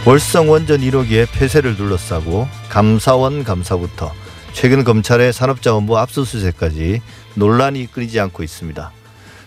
월성 0.06 0.50
원전 0.50 0.82
1호기의 0.82 1.32
폐쇄를 1.32 1.78
둘러싸고 1.78 2.46
감사원 2.68 3.46
감사부터 3.46 4.12
최근 4.52 4.84
검찰의 4.84 5.32
산업자원부 5.32 5.98
압수수색까지 5.98 7.00
논란이 7.36 7.90
끊이지 7.94 8.20
않고 8.20 8.44
있습니다. 8.44 8.92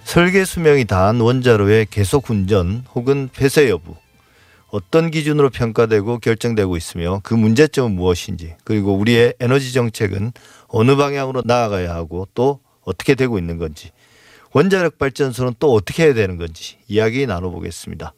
설계 0.04 0.46
수명이 0.46 0.86
다한 0.86 1.20
원자로의 1.20 1.86
계속 1.90 2.30
운전 2.30 2.82
혹은 2.94 3.28
폐쇄 3.30 3.68
여부 3.68 3.94
어떤 4.72 5.10
기준으로 5.10 5.50
평가되고 5.50 6.18
결정되고 6.18 6.78
있으며 6.78 7.20
그 7.22 7.34
문제점은 7.34 7.92
무엇인지 7.94 8.54
그리고 8.64 8.94
우리의 8.94 9.34
에너지 9.38 9.70
정책은 9.74 10.32
어느 10.68 10.96
방향으로 10.96 11.42
나아가야 11.44 11.94
하고 11.94 12.26
또 12.34 12.60
어떻게 12.82 13.14
되고 13.14 13.38
있는 13.38 13.58
건지 13.58 13.90
원자력 14.52 14.96
발전소는 14.96 15.54
또 15.58 15.74
어떻게 15.74 16.04
해야 16.04 16.14
되는 16.14 16.38
건지 16.38 16.76
이야기 16.88 17.26
나눠보겠습니다. 17.26 18.14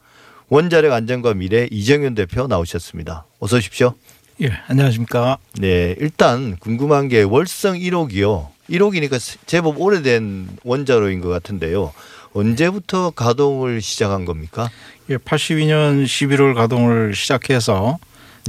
원자력 0.49 0.93
안전과 0.93 1.35
미래 1.35 1.67
이정윤 1.73 2.15
대표 2.15 2.47
나오셨습니다. 2.47 3.27
어서 3.41 3.57
오십시오. 3.57 3.95
예, 4.41 4.53
안녕하십니까. 4.69 5.39
네, 5.59 5.97
일단 5.99 6.57
궁금한 6.59 7.09
게 7.09 7.23
월성 7.23 7.79
1호기요. 7.79 8.47
1호기니까 8.71 9.39
제법 9.47 9.81
오래된 9.81 10.49
원자로인 10.63 11.21
것 11.21 11.31
같은데요. 11.31 11.93
언제부터 12.35 13.11
가동을 13.11 13.81
시작한 13.81 14.25
겁니까? 14.25 14.69
예, 15.11 15.17
82년 15.19 16.05
11월 16.05 16.55
가동을 16.55 17.15
시작해서 17.15 17.99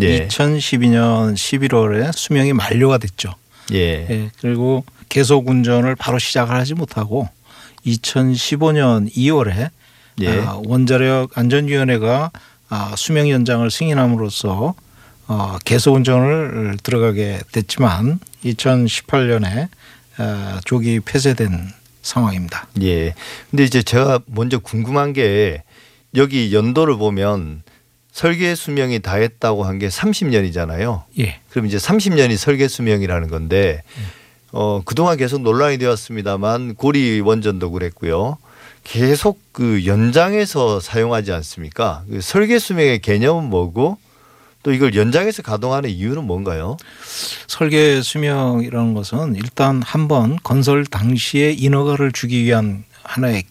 예. 0.02 0.28
2012년 0.28 1.34
11월에 1.34 2.12
수명이 2.14 2.54
만료가 2.54 2.98
됐죠. 2.98 3.34
예. 3.74 4.08
예, 4.10 4.32
그리고 4.40 4.86
계속 5.10 5.48
운전을 5.48 5.96
바로 5.96 6.20
시작을 6.20 6.56
하지 6.56 6.74
못하고 6.74 7.30
2015년 7.86 9.12
2월에 9.14 9.70
예. 10.22 10.40
아, 10.40 10.60
원자력 10.66 11.38
안전위원회가 11.38 12.32
아, 12.70 12.94
수명 12.98 13.30
연장을 13.30 13.70
승인함으로써 13.70 14.74
어, 15.28 15.58
계속 15.66 15.96
운전을 15.96 16.78
들어가게 16.84 17.40
됐지만 17.52 18.20
2018년에 18.46 19.70
아, 20.18 20.62
조기 20.66 21.00
폐쇄된 21.02 21.70
상황입니다. 22.02 22.68
예. 22.82 23.14
근데 23.50 23.64
이제 23.64 23.82
제가 23.82 24.20
먼저 24.28 24.60
궁금한 24.60 25.14
게 25.14 25.64
여기 26.16 26.54
연도를 26.54 26.98
보면 26.98 27.64
설계 28.12 28.56
수명이 28.56 29.00
다 29.02 29.16
했다고 29.16 29.64
한 29.66 29.80
게 29.80 29.88
30년이잖아요. 29.90 31.04
예. 31.20 31.40
그럼 31.50 31.66
이제 31.66 31.78
30년이 31.78 32.38
설계 32.38 32.68
수명이라는 32.68 33.28
건데 33.30 33.84
어 34.52 34.82
그동안 34.86 35.18
계속 35.18 35.42
논란이 35.42 35.78
되었습니다만 35.80 36.76
고리 36.76 37.20
원전도 37.20 37.72
그랬고요. 37.72 38.38
계속 38.86 39.40
그 39.52 39.86
연장해서 39.86 40.80
사용하지 40.80 41.32
않습니까? 41.34 42.04
그 42.10 42.22
설계 42.22 42.60
수명의 42.60 43.00
개념은 43.00 43.50
뭐고 43.50 43.98
또 44.64 44.72
이걸 44.72 44.96
연장해서 44.96 45.42
가동하는 45.42 45.90
이유는 45.90 46.24
뭔가요? 46.24 46.78
설계 47.48 48.02
수명이라는 48.02 48.94
것은 48.94 49.36
일단 49.36 49.82
한번 49.82 50.38
건설 50.44 50.86
당시에 50.86 51.52
인허가를 51.52 52.12
주기 52.14 52.44
위한 52.44 52.84
하나의 53.04 53.44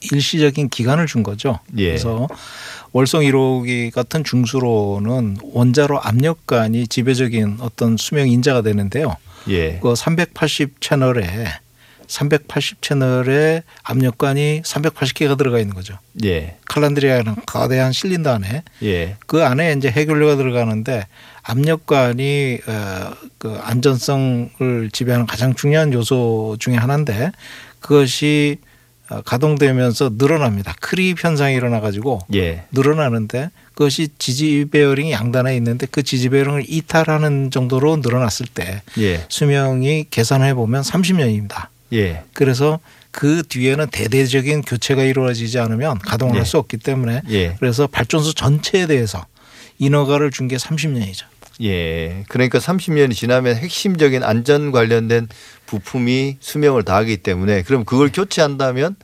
일시적인 0.00 0.68
기간을 0.68 1.06
준 1.06 1.22
거죠. 1.22 1.58
예. 1.76 1.88
그래서 1.88 2.28
월성 2.92 3.22
1호기 3.22 3.90
같은 3.90 4.24
중수로는 4.24 5.38
원자로 5.42 6.00
압력관이 6.00 6.88
지배적인 6.88 7.58
어떤 7.60 7.96
수명 7.96 8.28
인자가 8.28 8.62
되는데요. 8.62 9.16
예. 9.48 9.80
그380 9.80 10.80
채널에 10.80 11.26
380 12.08 12.80
채널에 12.80 13.62
압력관이 13.82 14.62
380개가 14.64 15.36
들어가 15.36 15.58
있는 15.58 15.74
거죠. 15.74 15.98
예. 16.24 16.56
칼란드리아는 16.66 17.36
거대한 17.46 17.92
실린더 17.92 18.32
안에 18.32 18.62
예. 18.82 19.16
그 19.26 19.44
안에 19.44 19.74
이제 19.74 19.90
해결료가 19.90 20.36
들어가는데 20.36 21.06
압력관이 21.42 22.60
어, 22.66 23.12
그 23.38 23.58
안전성을 23.62 24.90
지배하는 24.92 25.26
가장 25.26 25.54
중요한 25.54 25.92
요소 25.92 26.56
중에 26.58 26.76
하나인데 26.76 27.30
그것이 27.80 28.58
어, 28.62 28.67
가동되면서 29.24 30.12
늘어납니다. 30.18 30.74
creep 30.80 31.22
현상이 31.24 31.54
일어나 31.54 31.80
가지고 31.80 32.20
예. 32.34 32.64
늘어나는데 32.72 33.50
그것이 33.74 34.08
지지 34.18 34.66
베어링이 34.70 35.12
양단에 35.12 35.56
있는데 35.56 35.86
그 35.90 36.02
지지 36.02 36.28
베어링을 36.28 36.64
이탈하는 36.68 37.50
정도로 37.50 37.96
늘어났을 37.98 38.46
때 38.46 38.82
예. 38.98 39.24
수명이 39.28 40.06
계산해 40.10 40.54
보면 40.54 40.82
30년입니다. 40.82 41.68
예. 41.92 42.22
그래서 42.34 42.80
그 43.10 43.42
뒤에는 43.48 43.86
대대적인 43.90 44.62
교체가 44.62 45.02
이루어지지 45.02 45.58
않으면 45.58 45.98
가동을 45.98 46.34
예. 46.34 46.38
할수 46.40 46.58
없기 46.58 46.76
때문에 46.78 47.22
예. 47.30 47.54
그래서 47.58 47.86
발전소 47.86 48.34
전체에 48.34 48.86
대해서 48.86 49.24
인허가를 49.78 50.30
준 50.32 50.48
게 50.48 50.56
30년이죠. 50.56 51.24
예. 51.62 52.24
그러니까 52.28 52.58
30년이 52.58 53.14
지나면 53.14 53.56
핵심적인 53.56 54.22
안전 54.22 54.70
관련된 54.72 55.28
부품이 55.66 56.38
수명을 56.40 56.84
다하기 56.84 57.18
때문에 57.18 57.62
그럼 57.62 57.84
그걸 57.84 58.10
교체한다면 58.12 58.96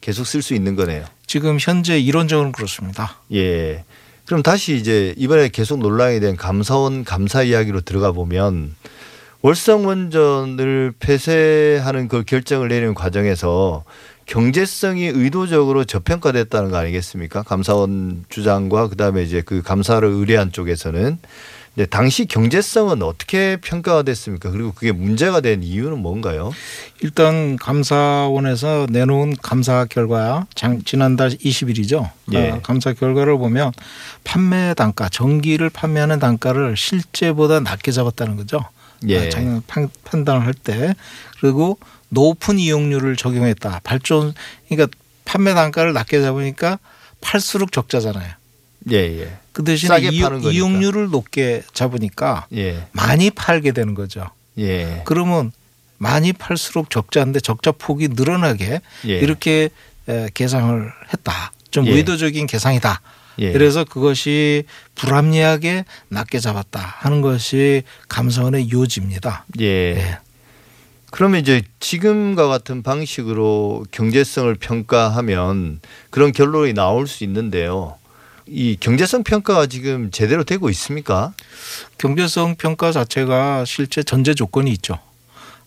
계속 0.00 0.26
쓸 0.26 0.42
수 0.42 0.54
있는 0.54 0.76
거네요. 0.76 1.04
지금 1.26 1.58
현재 1.60 1.98
이론적으로는 1.98 2.52
그렇습니다. 2.52 3.16
예. 3.32 3.84
그럼 4.26 4.42
다시 4.42 4.76
이제 4.76 5.14
이번에 5.16 5.48
계속 5.48 5.78
논란이 5.80 6.20
된 6.20 6.36
감사원 6.36 7.04
감사 7.04 7.42
이야기로 7.42 7.80
들어가 7.80 8.12
보면 8.12 8.74
월성 9.42 9.86
원전을 9.86 10.92
폐쇄하는 11.00 12.08
그 12.08 12.24
결정을 12.24 12.68
내리는 12.68 12.94
과정에서 12.94 13.84
경제성이 14.26 15.06
의도적으로 15.06 15.84
저평가됐다는 15.84 16.70
거 16.70 16.76
아니겠습니까? 16.76 17.42
감사원 17.42 18.24
주장과 18.28 18.88
그다음에 18.88 19.22
이제 19.22 19.42
그 19.44 19.62
감사를 19.62 20.06
의뢰한 20.06 20.52
쪽에서는 20.52 21.18
근데 21.74 21.86
당시 21.88 22.26
경제성은 22.26 23.00
어떻게 23.02 23.56
평가가 23.56 24.02
됐습니까? 24.02 24.50
그리고 24.50 24.72
그게 24.72 24.90
문제가 24.92 25.40
된 25.40 25.62
이유는 25.62 25.98
뭔가요? 25.98 26.52
일단 27.00 27.56
감사원에서 27.56 28.86
내놓은 28.90 29.36
감사 29.40 29.84
결과 29.84 30.46
장, 30.54 30.82
지난달 30.82 31.30
20일이죠. 31.30 32.10
예. 32.32 32.50
어, 32.50 32.60
감사 32.62 32.92
결과를 32.92 33.38
보면 33.38 33.72
판매 34.24 34.74
단가, 34.74 35.08
전기를 35.08 35.70
판매하는 35.70 36.18
단가를 36.18 36.76
실제보다 36.76 37.60
낮게 37.60 37.92
잡았다는 37.92 38.36
거죠. 38.36 38.64
예. 39.08 39.26
아, 39.26 39.30
장- 39.30 39.62
판, 39.66 39.88
판단을 40.04 40.44
할 40.44 40.52
때 40.54 40.94
그리고 41.40 41.78
높은 42.08 42.58
이용률을 42.58 43.14
적용했다. 43.16 43.80
발전 43.84 44.34
그러니까 44.68 44.94
판매 45.24 45.54
단가를 45.54 45.92
낮게 45.92 46.20
잡으니까 46.20 46.80
팔수록 47.20 47.70
적자잖아요. 47.70 48.32
예, 48.90 48.96
예. 48.96 49.38
그 49.52 49.64
대신에 49.64 49.88
싸게 49.88 50.08
이, 50.08 50.20
파는 50.20 50.40
거니까. 50.40 50.52
이용 50.52 50.80
률을 50.80 51.10
높게 51.10 51.62
잡으니까 51.72 52.46
예. 52.54 52.86
많이 52.92 53.30
팔게 53.30 53.72
되는 53.72 53.94
거죠. 53.94 54.28
예. 54.58 55.02
그러면 55.04 55.52
많이 55.98 56.32
팔수록 56.32 56.90
적자인데 56.90 57.40
적자 57.40 57.72
폭이 57.72 58.08
늘어나게 58.08 58.80
예. 59.06 59.18
이렇게 59.18 59.70
에, 60.08 60.28
계상을 60.32 60.92
했다. 61.12 61.52
좀 61.70 61.86
예. 61.86 61.92
의도적인 61.92 62.46
계상이다. 62.46 63.00
예. 63.40 63.52
그래서 63.52 63.84
그것이 63.84 64.64
불합리하게 64.94 65.84
낮게 66.08 66.40
잡았다 66.40 66.78
하는 66.80 67.20
것이 67.20 67.82
감사원의 68.08 68.70
요지입니다. 68.70 69.44
예. 69.60 69.64
예. 69.66 70.18
그러면 71.10 71.40
이제 71.40 71.62
지금과 71.80 72.46
같은 72.46 72.82
방식으로 72.82 73.84
경제성을 73.90 74.54
평가하면 74.54 75.80
그런 76.10 76.32
결론이 76.32 76.72
나올 76.72 77.08
수 77.08 77.24
있는데요. 77.24 77.96
이 78.50 78.76
경제성 78.80 79.22
평가가 79.22 79.66
지금 79.66 80.10
제대로 80.10 80.42
되고 80.42 80.68
있습니까? 80.70 81.32
경제성 81.98 82.56
평가 82.56 82.90
자체가 82.90 83.64
실제 83.64 84.02
전제 84.02 84.34
조건이 84.34 84.72
있죠. 84.72 84.98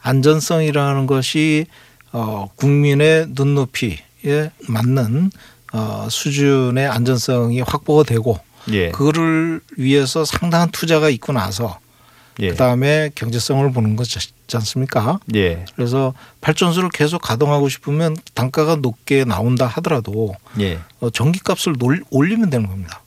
안전성이라는 0.01 1.07
것이 1.07 1.65
어, 2.11 2.49
국민의 2.57 3.27
눈높이에 3.29 4.51
맞는 4.67 5.31
어, 5.71 6.07
수준의 6.09 6.85
안전성이 6.87 7.61
확보가 7.61 8.03
되고 8.03 8.37
예. 8.71 8.91
그거를 8.91 9.61
위해서 9.77 10.25
상당한 10.25 10.69
투자가 10.69 11.09
있고 11.09 11.31
나서 11.31 11.79
예. 12.39 12.49
그다음에 12.49 13.11
경제성을 13.15 13.71
보는 13.71 13.95
거지 13.95 14.19
않습니까? 14.53 15.19
예. 15.35 15.65
그래서 15.75 16.13
발전소를 16.41 16.89
계속 16.89 17.21
가동하고 17.21 17.69
싶으면 17.69 18.15
단가가 18.33 18.75
높게 18.75 19.23
나온다 19.23 19.65
하더라도 19.67 20.35
예. 20.59 20.79
어, 20.99 21.09
전기값을 21.09 21.73
놀- 21.77 22.03
올리면 22.09 22.49
되는 22.49 22.67
겁니다. 22.67 23.01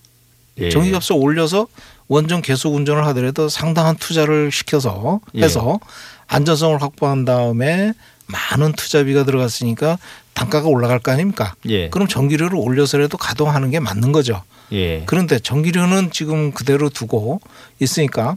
예. 0.58 0.68
전기값을 0.70 1.16
올려서 1.16 1.66
원전 2.08 2.40
계속 2.40 2.74
운전을 2.74 3.04
하더라도 3.08 3.48
상당한 3.48 3.96
투자를 3.96 4.52
시켜서 4.52 5.20
예. 5.34 5.42
해서 5.42 5.80
안전성을 6.28 6.80
확보한 6.80 7.24
다음에 7.24 7.92
많은 8.26 8.72
투자비가 8.72 9.24
들어갔으니까 9.24 9.98
단가가 10.34 10.68
올라갈 10.68 10.98
거 10.98 11.12
아닙니까? 11.12 11.54
예. 11.68 11.88
그럼 11.90 12.08
전기료를 12.08 12.56
올려서라도 12.58 13.16
가동하는 13.18 13.70
게 13.70 13.80
맞는 13.80 14.12
거죠. 14.12 14.42
예. 14.72 15.02
그런데 15.06 15.38
전기료는 15.38 16.10
지금 16.10 16.52
그대로 16.52 16.88
두고 16.90 17.40
있으니까 17.80 18.30
어, 18.30 18.36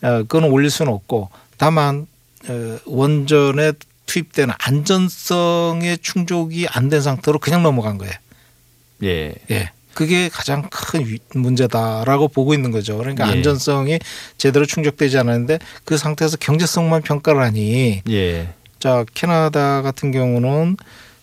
그건 0.00 0.44
올릴 0.44 0.70
수는 0.70 0.92
없고 0.92 1.28
다만 1.56 2.06
어, 2.48 2.78
원전에 2.86 3.72
투입되는 4.06 4.54
안전성의 4.58 5.98
충족이 5.98 6.66
안 6.68 6.88
된 6.88 7.00
상태로 7.02 7.38
그냥 7.40 7.62
넘어간 7.62 7.98
거예요. 7.98 8.12
예. 9.02 9.34
예. 9.50 9.70
그게 9.94 10.28
가장 10.28 10.68
큰 10.70 11.04
위- 11.06 11.18
문제다라고 11.34 12.28
보고 12.28 12.54
있는 12.54 12.70
거죠. 12.70 12.96
그러니까 12.98 13.26
예. 13.28 13.32
안전성이 13.32 13.98
제대로 14.38 14.64
충족되지 14.64 15.18
않았는데 15.18 15.58
그 15.84 15.98
상태에서 15.98 16.36
경제성만 16.38 17.02
평가를 17.02 17.42
하니 17.42 18.02
예. 18.08 18.48
자 18.78 19.04
캐나다 19.14 19.82
같은 19.82 20.12
경우는 20.12 20.76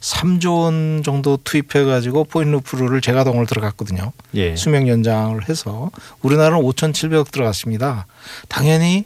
3조 0.06 0.62
원 0.62 1.02
정도 1.04 1.38
투입해 1.44 1.84
가지고 1.84 2.26
포인루프를 2.26 3.02
재가동을 3.02 3.48
들어갔거든요. 3.48 4.12
예. 4.36 4.56
수명 4.56 4.88
연장을 4.88 5.50
해서 5.50 5.90
우리나라는 6.22 6.60
5,700억 6.60 7.32
들어갔습니다. 7.32 8.06
당연히 8.48 9.06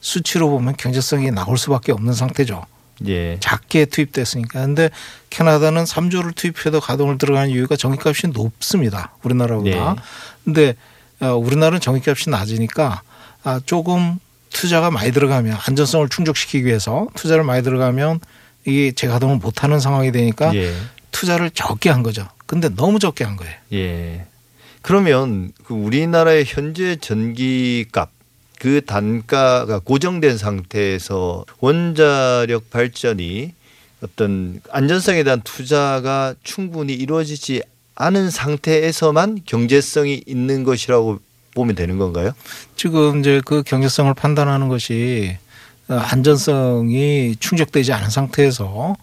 수치로 0.00 0.48
보면 0.48 0.76
경제성이 0.76 1.32
나올 1.32 1.58
수밖에 1.58 1.90
없는 1.90 2.12
상태죠. 2.12 2.64
예. 3.08 3.38
작게 3.40 3.86
투입됐으니까. 3.86 4.64
근데 4.64 4.90
캐나다는 5.28 5.82
3조를 5.82 6.36
투입해도 6.36 6.80
가동을 6.80 7.18
들어가는 7.18 7.50
이유가 7.50 7.74
전기값이 7.74 8.28
높습니다. 8.28 9.12
우리나라보다. 9.24 9.94
네. 9.94 10.00
근데 10.44 10.74
어, 11.18 11.34
우리나라는 11.34 11.80
전기값이 11.80 12.30
낮으니까 12.30 13.02
아, 13.42 13.60
조금 13.66 14.20
투자가 14.50 14.92
많이 14.92 15.10
들어가면 15.10 15.58
안전성을 15.66 16.08
충족시키기 16.08 16.64
위해서 16.64 17.08
투자를 17.14 17.42
많이 17.42 17.64
들어가면 17.64 18.20
이게 18.66 18.92
재가동을 18.92 19.36
못하는 19.36 19.80
상황이 19.80 20.12
되니까 20.12 20.54
예. 20.54 20.72
투자를 21.12 21.50
적게 21.50 21.90
한 21.90 22.02
거죠. 22.02 22.28
근데 22.46 22.68
너무 22.68 22.98
적게 22.98 23.24
한 23.24 23.36
거예요. 23.36 23.54
예. 23.72 24.26
그러면 24.82 25.52
그 25.64 25.74
우리나라의 25.74 26.44
현재 26.46 26.96
전기값 26.96 28.10
그 28.58 28.84
단가가 28.84 29.78
고정된 29.78 30.38
상태에서 30.38 31.44
원자력 31.60 32.70
발전이 32.70 33.52
어떤 34.02 34.60
안전성에 34.70 35.24
대한 35.24 35.40
투자가 35.42 36.34
충분히 36.42 36.92
이루어지지 36.94 37.62
않은 37.94 38.30
상태에서만 38.30 39.40
경제성이 39.46 40.22
있는 40.26 40.64
것이라고 40.64 41.18
보면 41.54 41.74
되는 41.74 41.98
건가요? 41.98 42.32
지금 42.76 43.20
이제 43.20 43.40
그 43.44 43.62
경제성을 43.62 44.12
판단하는 44.14 44.68
것이 44.68 45.38
어, 45.38 45.45
안전성이 45.88 47.36
충족되지 47.38 47.92
않은 47.92 48.10
상태에서 48.10 48.96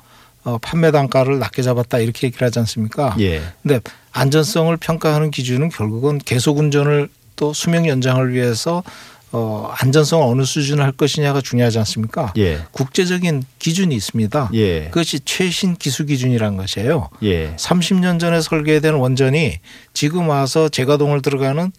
어, 0.43 0.57
판매 0.57 0.91
단가를 0.91 1.39
낮게 1.39 1.61
잡았다 1.61 1.99
이렇게 1.99 2.27
얘기를 2.27 2.45
하지 2.45 2.59
않습니까? 2.59 3.15
예. 3.19 3.41
근데 3.61 3.79
안전성을 4.11 4.75
평가하는 4.77 5.31
기준은 5.31 5.69
결국은 5.69 6.17
계속 6.17 6.57
운전을 6.57 7.09
또 7.35 7.53
수명 7.53 7.87
연장을 7.87 8.33
위해서 8.33 8.83
어, 9.31 9.71
안전성을 9.79 10.23
어느 10.27 10.43
수준을 10.43 10.83
할 10.83 10.91
것이냐가 10.91 11.41
중요하지 11.41 11.79
않습니까? 11.79 12.33
예. 12.37 12.59
국제적인 12.71 13.43
기준이 13.57 13.95
있습니다. 13.95 14.51
예. 14.53 14.85
그것이 14.85 15.21
최신 15.21 15.75
기술 15.75 16.05
기준이라는 16.05 16.55
것이에요. 16.57 17.09
예. 17.23 17.55
30년 17.55 18.19
전에 18.19 18.41
설계된 18.41 18.93
원전이 18.93 19.59
지금 19.93 20.29
와서 20.29 20.69
재가동을 20.69 21.23
들어가는 21.23 21.71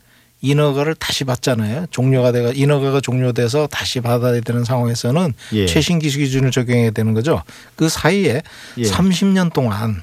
인허가를 0.44 0.94
다시 0.94 1.24
받잖아요. 1.24 1.86
종료가 1.90 2.32
돼가 2.32 2.52
인허가가 2.54 3.00
종료돼서 3.00 3.66
다시 3.66 4.00
받아야 4.00 4.40
되는 4.40 4.62
상황에서는 4.62 5.32
예. 5.54 5.66
최신 5.66 5.98
기술 5.98 6.20
기준을 6.22 6.50
적용해야 6.50 6.90
되는 6.90 7.14
거죠. 7.14 7.42
그 7.76 7.88
사이에 7.88 8.42
예. 8.76 8.82
30년 8.82 9.52
동안 9.52 10.02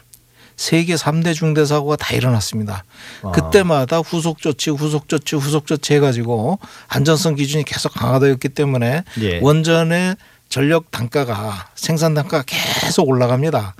세계 0.55 0.95
3대 0.95 1.35
중대 1.35 1.63
사고가 1.63 1.95
다 1.95 2.15
일어났습니다. 2.15 2.83
아. 3.21 3.31
그때마다 3.31 3.99
후속 3.99 4.39
조치, 4.39 4.71
후속 4.71 5.07
조치, 5.07 5.35
후속 5.35 5.67
조치 5.67 5.93
해가지고 5.93 6.59
안전성 6.87 7.35
기준이 7.35 7.63
계속 7.63 7.93
강화되었기 7.93 8.49
때문에 8.49 9.03
예. 9.21 9.39
원전의 9.41 10.15
전력 10.49 10.89
단가가 10.89 11.69
생산 11.75 12.15
단가가 12.15 12.43
계속 12.45 13.07
올라갑니다. 13.07 13.75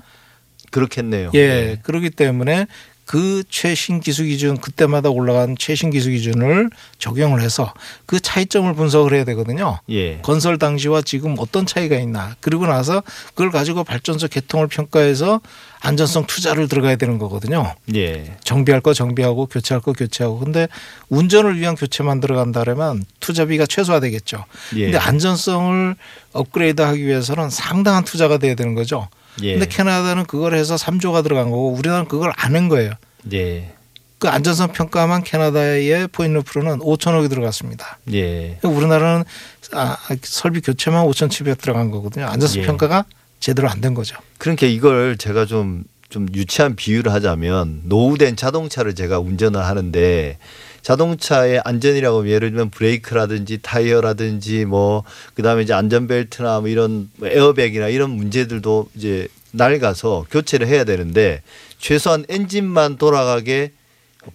그렇겠네요. 0.70 1.30
예, 1.34 1.78
그렇기 1.82 2.10
때문에 2.10 2.66
그 3.04 3.42
최신 3.48 4.00
기술 4.00 4.26
기준 4.26 4.56
그때마다 4.56 5.10
올라간 5.10 5.56
최신 5.58 5.90
기술 5.90 6.12
기준을 6.12 6.70
적용을 6.98 7.40
해서 7.42 7.74
그 8.06 8.20
차이점을 8.20 8.72
분석을 8.74 9.12
해야 9.14 9.24
되거든요. 9.24 9.80
예. 9.90 10.18
건설 10.22 10.58
당시와 10.58 11.02
지금 11.02 11.34
어떤 11.38 11.66
차이가 11.66 11.96
있나. 11.96 12.36
그리고 12.40 12.66
나서 12.66 13.02
그걸 13.30 13.50
가지고 13.50 13.84
발전소 13.84 14.28
개통을 14.28 14.68
평가해서 14.68 15.40
안전성 15.80 16.26
투자를 16.26 16.68
들어가야 16.68 16.96
되는 16.96 17.18
거거든요. 17.18 17.74
예. 17.94 18.36
정비할 18.44 18.80
거 18.80 18.94
정비하고 18.94 19.46
교체할 19.46 19.82
거 19.82 19.92
교체하고. 19.92 20.38
근데 20.38 20.68
운전을 21.08 21.58
위한 21.58 21.74
교체만 21.74 22.20
들어간다면 22.20 23.04
투자비가 23.18 23.66
최소화되겠죠. 23.66 24.44
예. 24.76 24.84
근데 24.84 24.98
안전성을 24.98 25.96
업그레이드하기 26.32 27.04
위해서는 27.04 27.50
상당한 27.50 28.04
투자가 28.04 28.38
돼야 28.38 28.54
되는 28.54 28.74
거죠. 28.74 29.08
예. 29.42 29.52
근데 29.52 29.66
캐나다는 29.66 30.24
그걸 30.24 30.54
해서 30.54 30.74
3조가 30.76 31.22
들어간 31.22 31.50
거고 31.50 31.72
우리나라는 31.72 32.08
그걸 32.08 32.32
안한 32.36 32.68
거예요. 32.68 32.92
예. 33.32 33.72
그 34.18 34.28
안전성 34.28 34.72
평가만 34.72 35.24
캐나다의 35.24 36.08
포인트프로는 36.08 36.78
5천억이 36.78 37.28
들어갔습니다. 37.28 37.98
예. 38.12 38.58
우리나라는 38.62 39.24
아, 39.72 39.96
설비 40.22 40.60
교체만 40.60 41.04
5,700 41.04 41.58
들어간 41.60 41.90
거거든요. 41.90 42.26
안전성 42.26 42.62
예. 42.62 42.66
평가가 42.66 43.04
제대로 43.40 43.68
안 43.68 43.80
된 43.80 43.94
거죠. 43.94 44.16
그러니까 44.38 44.66
이걸 44.66 45.16
제가 45.16 45.46
좀, 45.46 45.84
좀 46.12 46.28
유치한 46.34 46.76
비유를 46.76 47.10
하자면 47.10 47.82
노후된 47.84 48.36
자동차를 48.36 48.94
제가 48.94 49.18
운전을 49.18 49.64
하는데 49.64 50.36
자동차의 50.82 51.62
안전이라고 51.64 52.18
하면 52.18 52.30
예를 52.30 52.50
들면 52.50 52.70
브레이크라든지 52.70 53.60
타이어라든지 53.62 54.66
뭐 54.66 55.04
그다음에 55.32 55.62
이제 55.62 55.72
안전벨트나 55.72 56.60
뭐 56.60 56.68
이런 56.68 57.08
뭐 57.16 57.28
에어백이나 57.28 57.88
이런 57.88 58.10
문제들도 58.10 58.90
이제 58.94 59.28
낡아서 59.52 60.26
교체를 60.30 60.66
해야 60.66 60.84
되는데 60.84 61.40
최소한 61.78 62.26
엔진만 62.28 62.98
돌아가게 62.98 63.72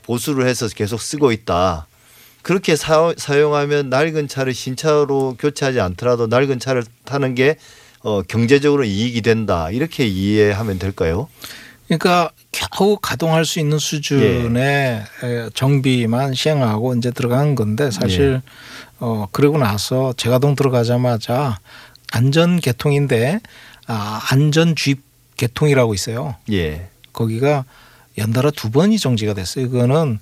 보수를 0.02 0.48
해서 0.48 0.68
계속 0.70 1.00
쓰고 1.00 1.32
있다. 1.32 1.86
그렇게 2.42 2.76
사, 2.76 3.13
사용하면 3.16 3.90
낡은 3.90 4.28
차를 4.28 4.56
신차로 4.56 5.36
교체하지 5.38 5.80
않더라도 5.80 6.26
낡은 6.26 6.60
차를 6.60 6.84
타는 7.06 7.36
게 7.36 7.58
어, 8.02 8.22
경제적으로 8.22 8.84
이익이 8.84 9.22
된다. 9.22 9.70
이렇게 9.70 10.08
이해하면 10.08 10.80
될까요? 10.80 11.28
그러니까 11.88 12.32
겨우 12.52 12.97
가동할 12.97 13.45
수 13.45 13.60
있는 13.60 13.80
수준의 13.80 15.04
에, 15.23 15.50
정비만 15.54 16.34
시행하고 16.34 16.95
이제 16.95 17.12
들어간 17.12 17.56
건데 17.56 17.91
사실 17.91 18.41
어 19.00 19.28
그러고 19.32 19.58
나서 19.58 20.13
재가동 20.17 20.56
들어가자마자 20.56 21.60
안전 22.12 22.60
개통인데 22.60 23.39
아 23.88 24.21
안전 24.32 24.76
주입 24.76 25.02
개통이라고 25.38 25.93
있어요. 25.93 26.36
예. 26.52 26.89
거기가 27.13 27.63
연달아 28.17 28.52
두 28.52 28.69
번이 28.71 29.00
정지가 29.00 29.34
됐어요. 29.34 29.69
그거는 29.69 30.19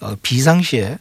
어, 0.00 0.16
비상시에 0.22 0.98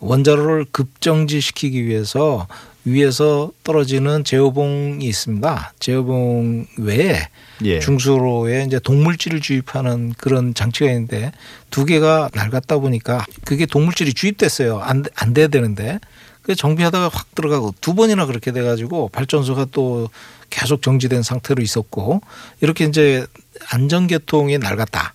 원자로를 0.00 0.66
급정지시키기 0.72 1.86
위해서 1.86 2.48
위에서 2.84 3.52
떨어지는 3.62 4.24
제어봉이 4.24 5.04
있습니다. 5.04 5.72
제어봉 5.78 6.66
외에 6.78 7.28
예. 7.64 7.78
중수로에 7.78 8.64
이제 8.64 8.80
동물질을 8.80 9.40
주입하는 9.40 10.14
그런 10.18 10.52
장치가 10.54 10.90
있는데 10.90 11.32
두 11.70 11.84
개가 11.84 12.30
낡았다 12.34 12.78
보니까 12.78 13.24
그게 13.44 13.66
동물질이 13.66 14.14
주입됐어요. 14.14 14.80
안, 14.80 15.04
안 15.14 15.32
돼야 15.32 15.46
되는데 15.46 16.00
그 16.42 16.56
정비하다가 16.56 17.08
확 17.08 17.34
들어가고 17.34 17.74
두 17.80 17.94
번이나 17.94 18.26
그렇게 18.26 18.50
돼가지고 18.50 19.08
발전소가 19.10 19.66
또 19.70 20.08
계속 20.50 20.82
정지된 20.82 21.22
상태로 21.22 21.62
있었고 21.62 22.20
이렇게 22.60 22.84
이제 22.84 23.24
안전계통이 23.70 24.58
낡았다. 24.58 25.14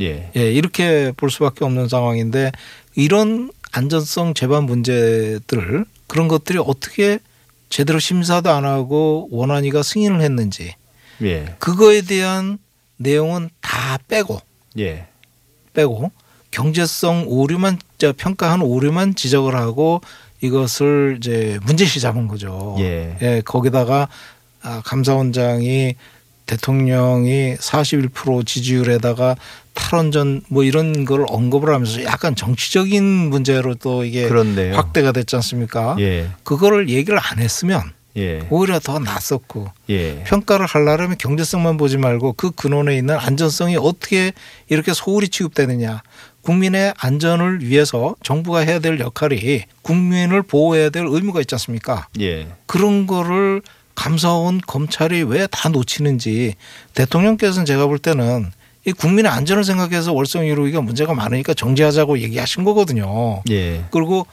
예. 0.00 0.30
예, 0.36 0.52
이렇게 0.52 1.12
볼 1.16 1.30
수밖에 1.30 1.64
없는 1.64 1.88
상황인데 1.88 2.52
이런 2.94 3.50
안전성 3.72 4.34
제반 4.34 4.64
문제들 4.64 5.84
그런 6.06 6.28
것들이 6.28 6.58
어떻게 6.58 7.18
제대로 7.68 7.98
심사도 7.98 8.50
안 8.50 8.64
하고 8.64 9.28
원안위가 9.30 9.82
승인을 9.82 10.20
했는지 10.20 10.74
예. 11.22 11.54
그거에 11.58 12.02
대한 12.02 12.58
내용은 12.96 13.50
다 13.60 13.98
빼고 14.08 14.40
예. 14.78 15.06
빼고 15.72 16.10
경제성 16.50 17.26
오류만 17.28 17.78
저 17.98 18.12
평가한 18.16 18.60
오류만 18.60 19.14
지적을 19.14 19.54
하고 19.54 20.00
이것을 20.40 21.18
이제 21.18 21.58
문제시 21.62 22.00
잡은 22.00 22.26
거죠. 22.26 22.76
예. 22.80 23.42
거기다가 23.44 24.08
아, 24.62 24.82
감사원장이 24.84 25.94
대통령이 26.50 27.54
41% 27.56 28.44
지지율에다가 28.44 29.36
탈원전 29.74 30.42
뭐 30.48 30.64
이런 30.64 31.04
걸 31.04 31.24
언급을 31.28 31.72
하면서 31.72 32.02
약간 32.04 32.34
정치적인 32.34 33.04
문제로 33.04 33.76
또 33.76 34.04
이게 34.04 34.28
그렇네요. 34.28 34.74
확대가 34.74 35.12
됐지 35.12 35.36
않습니까? 35.36 35.96
예. 36.00 36.28
그거를 36.42 36.88
얘기를 36.88 37.18
안 37.22 37.38
했으면 37.38 37.82
예. 38.16 38.40
오히려 38.50 38.80
더 38.80 38.98
낫었고 38.98 39.68
예. 39.90 40.24
평가를 40.24 40.66
하려면 40.66 41.16
경제성만 41.18 41.76
보지 41.76 41.98
말고 41.98 42.32
그 42.32 42.50
근원에 42.50 42.96
있는 42.96 43.16
안전성이 43.16 43.76
어떻게 43.76 44.32
이렇게 44.68 44.92
소홀히 44.92 45.28
취급되느냐. 45.28 46.02
국민의 46.42 46.94
안전을 46.98 47.62
위해서 47.62 48.16
정부가 48.22 48.60
해야 48.60 48.78
될 48.78 48.98
역할이 48.98 49.64
국민을 49.82 50.42
보호해야 50.42 50.90
될 50.90 51.04
의무가 51.06 51.40
있지 51.40 51.54
않습니까? 51.54 52.08
예. 52.18 52.48
그런 52.66 53.06
거를 53.06 53.62
감사원 54.00 54.62
검찰이 54.66 55.24
왜 55.24 55.46
다 55.46 55.68
놓치는지 55.68 56.54
대통령께서는 56.94 57.66
제가 57.66 57.86
볼 57.86 57.98
때는 57.98 58.50
이 58.86 58.92
국민의 58.92 59.30
안전을 59.30 59.62
생각해서 59.62 60.14
월성 60.14 60.44
1호기가 60.44 60.82
문제가 60.82 61.12
많으니까 61.12 61.52
정지하자고 61.52 62.20
얘기하신 62.20 62.64
거거든요. 62.64 63.42
예. 63.50 63.84
그리고 63.90 64.26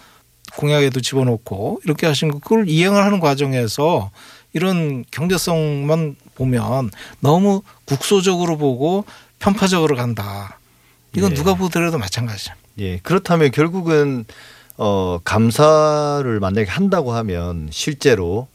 공약에도 0.55 1.01
집어넣고 1.01 1.81
이렇게 1.83 2.07
하신 2.07 2.31
거 2.31 2.39
그걸 2.39 2.69
이행을 2.69 3.03
하는 3.03 3.19
과정에서 3.19 4.09
이런 4.53 5.03
경제성만 5.11 6.15
보면 6.35 6.91
너무 7.19 7.61
국소적으로 7.83 8.57
보고 8.57 9.03
편파적으로 9.39 9.97
간다. 9.97 10.59
이건 11.13 11.31
예. 11.31 11.35
누가 11.35 11.55
보더라도 11.55 11.97
마찬가지죠. 11.97 12.53
예. 12.79 12.99
그렇다면 12.99 13.51
결국은 13.51 14.23
어 14.77 15.19
감사를 15.25 16.39
만약에 16.39 16.69
한다고 16.69 17.11
하면 17.15 17.67
실제로 17.69 18.47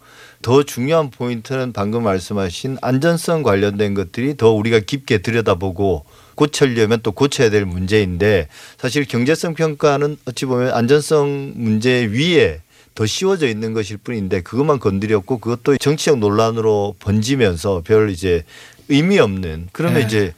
더 0.42 0.64
중요한 0.64 1.10
포인트는 1.10 1.72
방금 1.72 2.02
말씀하신 2.02 2.78
안전성 2.82 3.42
관련된 3.42 3.94
것들이 3.94 4.36
더 4.36 4.50
우리가 4.50 4.80
깊게 4.80 5.18
들여다보고 5.18 6.04
고치려면 6.34 7.00
또 7.02 7.12
고쳐야 7.12 7.48
될 7.48 7.64
문제인데 7.64 8.48
사실 8.76 9.04
경제성 9.04 9.54
평가는 9.54 10.16
어찌 10.26 10.44
보면 10.46 10.72
안전성 10.72 11.52
문제 11.54 12.04
위에 12.06 12.60
더 12.94 13.06
씌워져 13.06 13.46
있는 13.46 13.72
것일 13.72 13.98
뿐인데 13.98 14.42
그것만 14.42 14.78
건드렸고 14.78 15.38
그것도 15.38 15.78
정치적 15.78 16.18
논란으로 16.18 16.96
번지면서 16.98 17.82
별 17.84 18.10
이제 18.10 18.44
의미 18.88 19.18
없는 19.18 19.68
그러면 19.72 20.00
네. 20.00 20.06
이제 20.06 20.34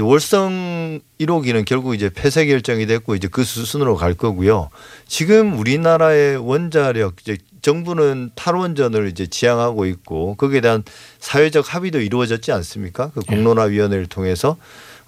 월성 0.00 1.00
1호기는 1.18 1.64
결국 1.64 1.94
이제 1.94 2.10
폐쇄 2.10 2.46
결정이 2.46 2.86
됐고 2.86 3.16
이제 3.16 3.26
그 3.26 3.42
수순으로 3.42 3.96
갈 3.96 4.14
거고요. 4.14 4.70
지금 5.08 5.58
우리나라의 5.58 6.36
원자력 6.36 7.16
이제 7.20 7.38
정부는 7.62 8.30
탈원전을 8.34 9.08
이제 9.08 9.26
지향하고 9.26 9.86
있고 9.86 10.34
거기에 10.36 10.60
대한 10.60 10.82
사회적 11.18 11.74
합의도 11.74 12.00
이루어졌지 12.00 12.52
않습니까? 12.52 13.10
그 13.14 13.20
공론화위원회를 13.20 14.06
통해서 14.06 14.56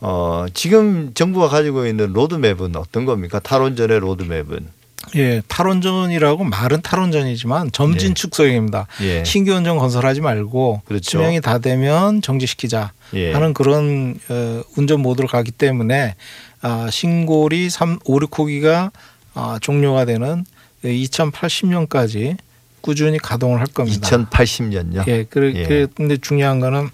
어 0.00 0.46
지금 0.53 1.12
정부가 1.14 1.48
가지고 1.48 1.86
있는 1.86 2.12
로드맵은 2.12 2.76
어떤 2.76 3.05
겁니까? 3.05 3.38
탈원전의 3.38 4.00
로드맵은 4.00 4.82
예, 5.16 5.42
탈원전이라고 5.48 6.44
말은 6.44 6.82
탈원전이지만 6.82 7.72
점진 7.72 8.09
네. 8.09 8.14
축소형입니다. 8.14 8.86
예. 9.03 9.24
신규 9.24 9.53
원전 9.53 9.76
건설하지 9.76 10.20
말고 10.20 10.82
그렇죠. 10.84 11.18
수명이 11.18 11.40
다 11.40 11.59
되면 11.59 12.22
정지시키자 12.22 12.92
예. 13.14 13.32
하는 13.32 13.53
그런 13.53 14.18
어, 14.28 14.62
운전 14.76 15.00
모드로 15.00 15.28
가기 15.28 15.50
때문에 15.50 16.14
아, 16.62 16.88
신고리 16.90 17.68
3, 17.68 17.98
5, 18.05 18.20
6호기가 18.20 18.90
아, 19.34 19.59
종료가 19.61 20.05
되는 20.05 20.44
2080년까지 20.85 22.37
꾸준히 22.80 23.18
가동을 23.18 23.61
할 23.61 23.66
겁니다. 23.68 24.09
2080년요. 24.09 25.07
예, 25.07 25.24
그래, 25.24 25.53
예. 25.55 25.87
근데 25.95 26.16
중요한 26.16 26.61
거는 26.61 26.91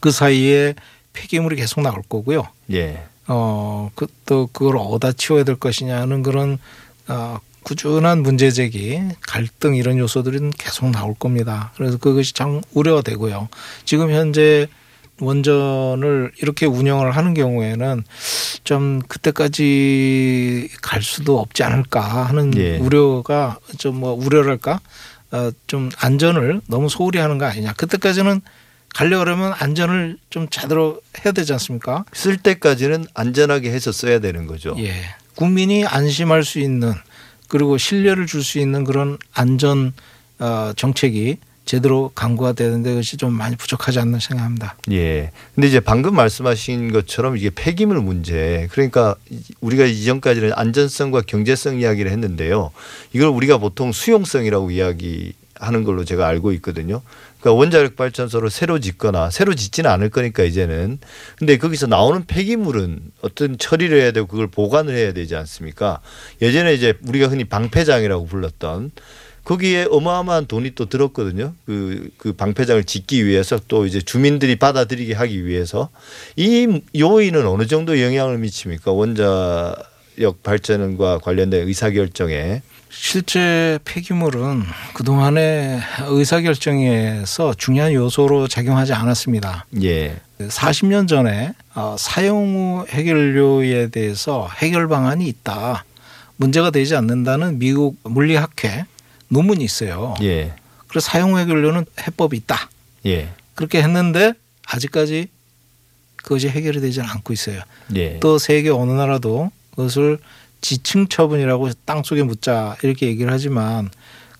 그 0.00 0.10
사이에 0.10 0.74
폐기물이 1.12 1.56
계속 1.56 1.82
나올 1.82 2.02
거고요. 2.08 2.48
예. 2.72 3.04
어, 3.28 3.90
그, 3.94 4.06
또 4.24 4.48
그걸 4.52 4.76
어디다 4.78 5.12
치워야 5.12 5.44
될 5.44 5.56
것이냐 5.56 6.00
하는 6.00 6.22
그런 6.22 6.58
어, 7.08 7.38
꾸준한 7.64 8.22
문제 8.22 8.50
제기, 8.50 9.00
갈등 9.22 9.74
이런 9.74 9.98
요소들은 9.98 10.52
계속 10.52 10.90
나올 10.90 11.14
겁니다. 11.14 11.72
그래서 11.76 11.98
그것이 11.98 12.32
참 12.32 12.62
우려가 12.72 13.02
되고요. 13.02 13.48
지금 13.84 14.10
현재 14.10 14.68
원전을 15.20 16.32
이렇게 16.42 16.66
운영을 16.66 17.12
하는 17.12 17.34
경우에는 17.34 18.04
좀 18.64 19.00
그때까지 19.08 20.68
갈 20.82 21.02
수도 21.02 21.38
없지 21.40 21.62
않을까 21.62 22.00
하는 22.00 22.56
예. 22.56 22.78
우려가 22.78 23.58
좀 23.78 23.96
뭐 23.96 24.12
우려랄까 24.12 24.80
어, 25.32 25.50
좀 25.66 25.90
안전을 25.98 26.60
너무 26.68 26.88
소홀히 26.90 27.18
하는 27.18 27.38
거 27.38 27.46
아니냐. 27.46 27.72
그때까지는 27.74 28.42
가려 28.94 29.18
그러면 29.18 29.52
안전을 29.58 30.18
좀 30.30 30.48
제대로 30.50 31.00
해야 31.24 31.32
되지 31.32 31.52
않습니까? 31.54 32.04
쓸 32.12 32.36
때까지는 32.36 33.06
안전하게 33.14 33.70
해서 33.70 33.90
써야 33.92 34.18
되는 34.20 34.46
거죠. 34.46 34.74
예. 34.78 34.92
국민이 35.34 35.84
안심할 35.86 36.44
수 36.44 36.58
있는 36.60 36.92
그리고 37.48 37.78
신뢰를 37.78 38.26
줄 38.26 38.42
수 38.42 38.58
있는 38.58 38.84
그런 38.84 39.18
안전 39.34 39.92
어, 40.38 40.72
정책이 40.76 41.38
제대로 41.66 42.12
강구가 42.14 42.52
되는데 42.52 42.90
그것이 42.90 43.16
좀 43.16 43.32
많이 43.32 43.56
부족하지 43.56 43.98
않나 43.98 44.20
생각합니다. 44.20 44.76
예. 44.92 45.32
근데 45.54 45.66
이제 45.66 45.80
방금 45.80 46.14
말씀하신 46.14 46.92
것처럼 46.92 47.36
이게 47.36 47.50
폐기물 47.50 48.00
문제. 48.00 48.68
그러니까 48.70 49.16
우리가 49.60 49.84
이전까지는 49.84 50.52
안전성과 50.54 51.22
경제성 51.22 51.80
이야기를 51.80 52.10
했는데요. 52.10 52.70
이걸 53.12 53.28
우리가 53.28 53.58
보통 53.58 53.90
수용성이라고 53.90 54.70
이야기하는 54.70 55.82
걸로 55.84 56.04
제가 56.04 56.28
알고 56.28 56.52
있거든요. 56.52 57.02
그러니까 57.40 57.58
원자력 57.58 57.96
발전소를 57.96 58.48
새로 58.50 58.78
짓거나 58.78 59.30
새로 59.30 59.54
짓지는 59.56 59.90
않을 59.90 60.10
거니까 60.10 60.44
이제는. 60.44 61.00
근데 61.36 61.58
거기서 61.58 61.88
나오는 61.88 62.24
폐기물은 62.26 63.00
어떤 63.22 63.58
처리를 63.58 64.00
해야 64.00 64.12
되고 64.12 64.28
그걸 64.28 64.46
보관을 64.46 64.94
해야 64.94 65.12
되지 65.12 65.34
않습니까? 65.34 66.00
예전에 66.42 66.74
이제 66.74 66.94
우리가 67.06 67.26
흔히 67.26 67.42
방패장이라고 67.42 68.26
불렀던 68.26 68.92
거기에 69.46 69.86
어마어마한 69.90 70.46
돈이 70.46 70.72
또 70.74 70.86
들었거든요. 70.86 71.54
그, 71.66 72.10
그 72.16 72.32
방패장을 72.32 72.82
짓기 72.82 73.24
위해서 73.24 73.60
또 73.68 73.86
이제 73.86 74.00
주민들이 74.00 74.56
받아들이게 74.56 75.14
하기 75.14 75.46
위해서 75.46 75.88
이 76.34 76.80
요인은 76.98 77.46
어느 77.46 77.68
정도 77.68 78.02
영향을 78.02 78.38
미칩니까? 78.38 78.90
원자력 78.90 80.42
발전과 80.42 81.18
관련된 81.18 81.68
의사결정에. 81.68 82.62
실제 82.90 83.78
폐기물은 83.84 84.64
그동안의 84.94 85.80
의사결정에서 86.08 87.54
중요한 87.54 87.92
요소로 87.92 88.48
작용하지 88.48 88.94
않았습니다. 88.94 89.66
예. 89.80 90.16
40년 90.40 91.06
전에 91.06 91.52
어, 91.76 91.94
사용 91.96 92.80
후 92.80 92.86
해결료에 92.88 93.90
대해서 93.90 94.48
해결 94.56 94.88
방안이 94.88 95.24
있다. 95.28 95.84
문제가 96.36 96.70
되지 96.70 96.96
않는다는 96.96 97.60
미국 97.60 97.96
물리학회 98.02 98.86
논문이 99.28 99.64
있어요. 99.64 100.14
예. 100.22 100.54
그래서 100.88 101.10
사용 101.10 101.34
후 101.34 101.38
해결료는 101.38 101.84
해법이 102.06 102.36
있다. 102.36 102.70
예. 103.06 103.28
그렇게 103.54 103.82
했는데 103.82 104.32
아직까지 104.66 105.28
그것이 106.16 106.48
해결이 106.48 106.80
되지 106.80 107.00
않고 107.00 107.32
있어요. 107.32 107.60
예. 107.94 108.18
또 108.20 108.38
세계 108.38 108.70
어느 108.70 108.92
나라도 108.92 109.50
그것을 109.70 110.18
지층 110.60 111.06
처분이라고 111.08 111.70
땅 111.84 112.02
속에 112.02 112.22
묻자 112.22 112.76
이렇게 112.82 113.06
얘기를 113.06 113.32
하지만 113.32 113.90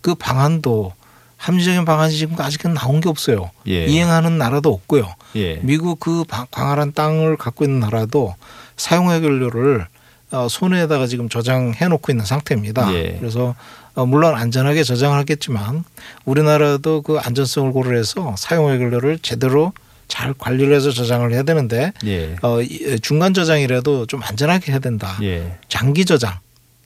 그 0.01 0.15
방안도 0.15 0.93
합리적인 1.37 1.85
방안이 1.85 2.17
지금 2.17 2.41
아직은 2.41 2.75
나온 2.75 3.01
게 3.01 3.09
없어요. 3.09 3.51
예. 3.69 3.85
이행하는 3.87 4.39
나라도 4.39 4.73
없고요. 4.73 5.15
예. 5.37 5.57
미국 5.63 6.01
그 6.01 6.25
방- 6.25 6.47
광활한 6.51 6.93
땅을 6.95 7.37
갖고 7.37 7.65
있는 7.65 7.81
나라도 7.81 8.35
사용 8.77 9.11
해결료를 9.11 9.87
어, 10.33 10.49
손에다가 10.49 11.07
지금 11.07 11.29
저장해 11.29 11.87
놓고 11.89 12.11
있는 12.11 12.25
상태입니다. 12.25 12.93
예. 12.95 13.17
그래서 13.21 13.55
어, 13.86 13.86
물론 14.05 14.35
안전하게 14.35 14.83
저장을 14.85 15.17
하겠지만 15.19 15.85
우리나라도 16.25 17.03
그 17.03 17.19
안전성을 17.19 17.73
고려해서 17.73 18.35
사용 18.37 18.71
해결료를 18.71 19.19
제대로 19.23 19.73
잘 20.09 20.35
관리를 20.35 20.75
해서 20.75 20.91
저장을 20.91 21.33
해야 21.33 21.43
되는데 21.43 21.93
예. 22.05 22.37
어, 22.43 22.61
이- 22.61 22.99
중간 23.01 23.33
저장이라도 23.35 24.07
좀 24.07 24.23
안전하게 24.23 24.73
해야 24.73 24.79
된다. 24.79 25.17
예. 25.23 25.57
장기 25.69 26.05
저장, 26.05 26.39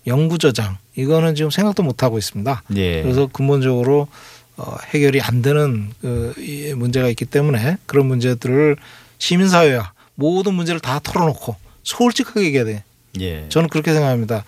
영구 0.07 0.39
저장 0.39 0.79
이거는 0.97 1.35
지금 1.35 1.51
생각도 1.51 1.83
못 1.83 2.03
하고 2.03 2.17
있습니다. 2.19 2.63
예. 2.77 3.03
그래서 3.03 3.29
근본적으로 3.33 4.09
어, 4.57 4.77
해결이 4.95 5.21
안 5.21 5.43
되는 5.43 5.91
그이 6.01 6.75
문제가 6.75 7.09
있기 7.09 7.25
때문에 7.25 7.77
그런 7.87 8.07
문제들을 8.07 8.77
시민사회와 9.19 9.93
모든 10.15 10.55
문제를 10.55 10.81
다 10.81 11.01
털어놓고 11.03 11.57
솔직하게 11.83 12.43
얘기해야 12.47 12.65
돼. 12.65 12.85
예. 13.21 13.47
저는 13.49 13.69
그렇게 13.69 13.93
생각합니다. 13.93 14.45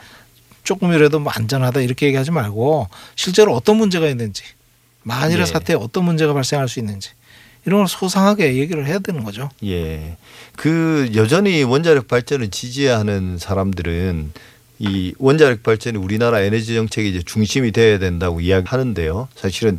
조금이라도 0.63 1.21
뭐 1.21 1.33
안전하다 1.35 1.81
이렇게 1.81 2.07
얘기하지 2.07 2.31
말고 2.31 2.89
실제로 3.17 3.55
어떤 3.55 3.77
문제가 3.77 4.09
있는지 4.09 4.43
만일의 5.03 5.43
예. 5.43 5.47
사태에 5.47 5.77
어떤 5.77 6.05
문제가 6.05 6.33
발생할 6.33 6.69
수 6.69 6.79
있는지 6.79 7.11
이런 7.65 7.81
걸 7.81 7.89
소상하게 7.89 8.57
얘기를 8.57 8.87
해야 8.87 8.99
되는 8.99 9.25
거죠. 9.25 9.49
예. 9.65 10.17
그 10.57 11.11
여전히 11.15 11.63
원자력 11.63 12.09
발전을 12.09 12.51
지지하는 12.51 13.39
사람들은 13.39 14.33
이 14.79 15.15
원자력 15.19 15.63
발전이 15.63 15.97
우리나라 15.97 16.41
에너지 16.41 16.75
정책의 16.75 17.11
이제 17.11 17.23
중심이 17.25 17.71
돼야 17.71 17.99
된다고 17.99 18.41
이야기하는데요. 18.41 19.29
사실은 19.37 19.79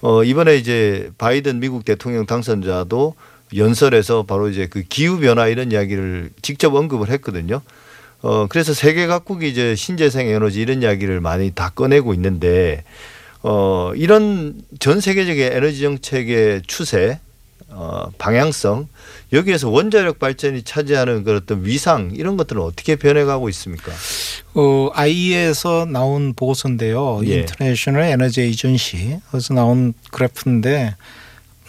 어 0.00 0.22
이번에 0.22 0.56
이제 0.56 1.10
바이든 1.18 1.60
미국 1.60 1.84
대통령 1.84 2.26
당선자도 2.26 3.14
연설에서 3.56 4.24
바로 4.24 4.48
이제 4.48 4.66
그 4.66 4.82
기후 4.82 5.18
변화 5.18 5.48
이런 5.48 5.72
이야기를 5.72 6.30
직접 6.42 6.74
언급을 6.74 7.10
했거든요. 7.10 7.62
어 8.24 8.46
그래서 8.48 8.72
세계 8.72 9.06
각국이 9.06 9.50
이제 9.50 9.76
신재생 9.76 10.28
에너지 10.28 10.62
이런 10.62 10.80
이야기를 10.80 11.20
많이 11.20 11.50
다 11.50 11.68
꺼내고 11.74 12.14
있는데 12.14 12.82
어 13.42 13.92
이런 13.96 14.62
전 14.78 15.02
세계적인 15.02 15.42
에너지 15.42 15.82
정책의 15.82 16.62
추세 16.66 17.20
어, 17.68 18.06
방향성 18.16 18.88
여기에서 19.34 19.68
원자력 19.68 20.18
발전이 20.18 20.62
차지하는 20.62 21.24
그 21.24 21.36
어떤 21.36 21.66
위상 21.66 22.12
이런 22.14 22.38
것들은 22.38 22.62
어떻게 22.62 22.96
변해가고 22.96 23.48
있습니까? 23.50 23.92
어, 24.54 24.90
IEA에서 24.94 25.84
나온 25.84 26.32
보고서인데요. 26.34 27.20
예. 27.26 27.40
International 27.40 28.04
Energy 28.04 28.42
Agency 28.42 29.18
에서 29.34 29.52
나온 29.54 29.92
그래프인데 30.12 30.94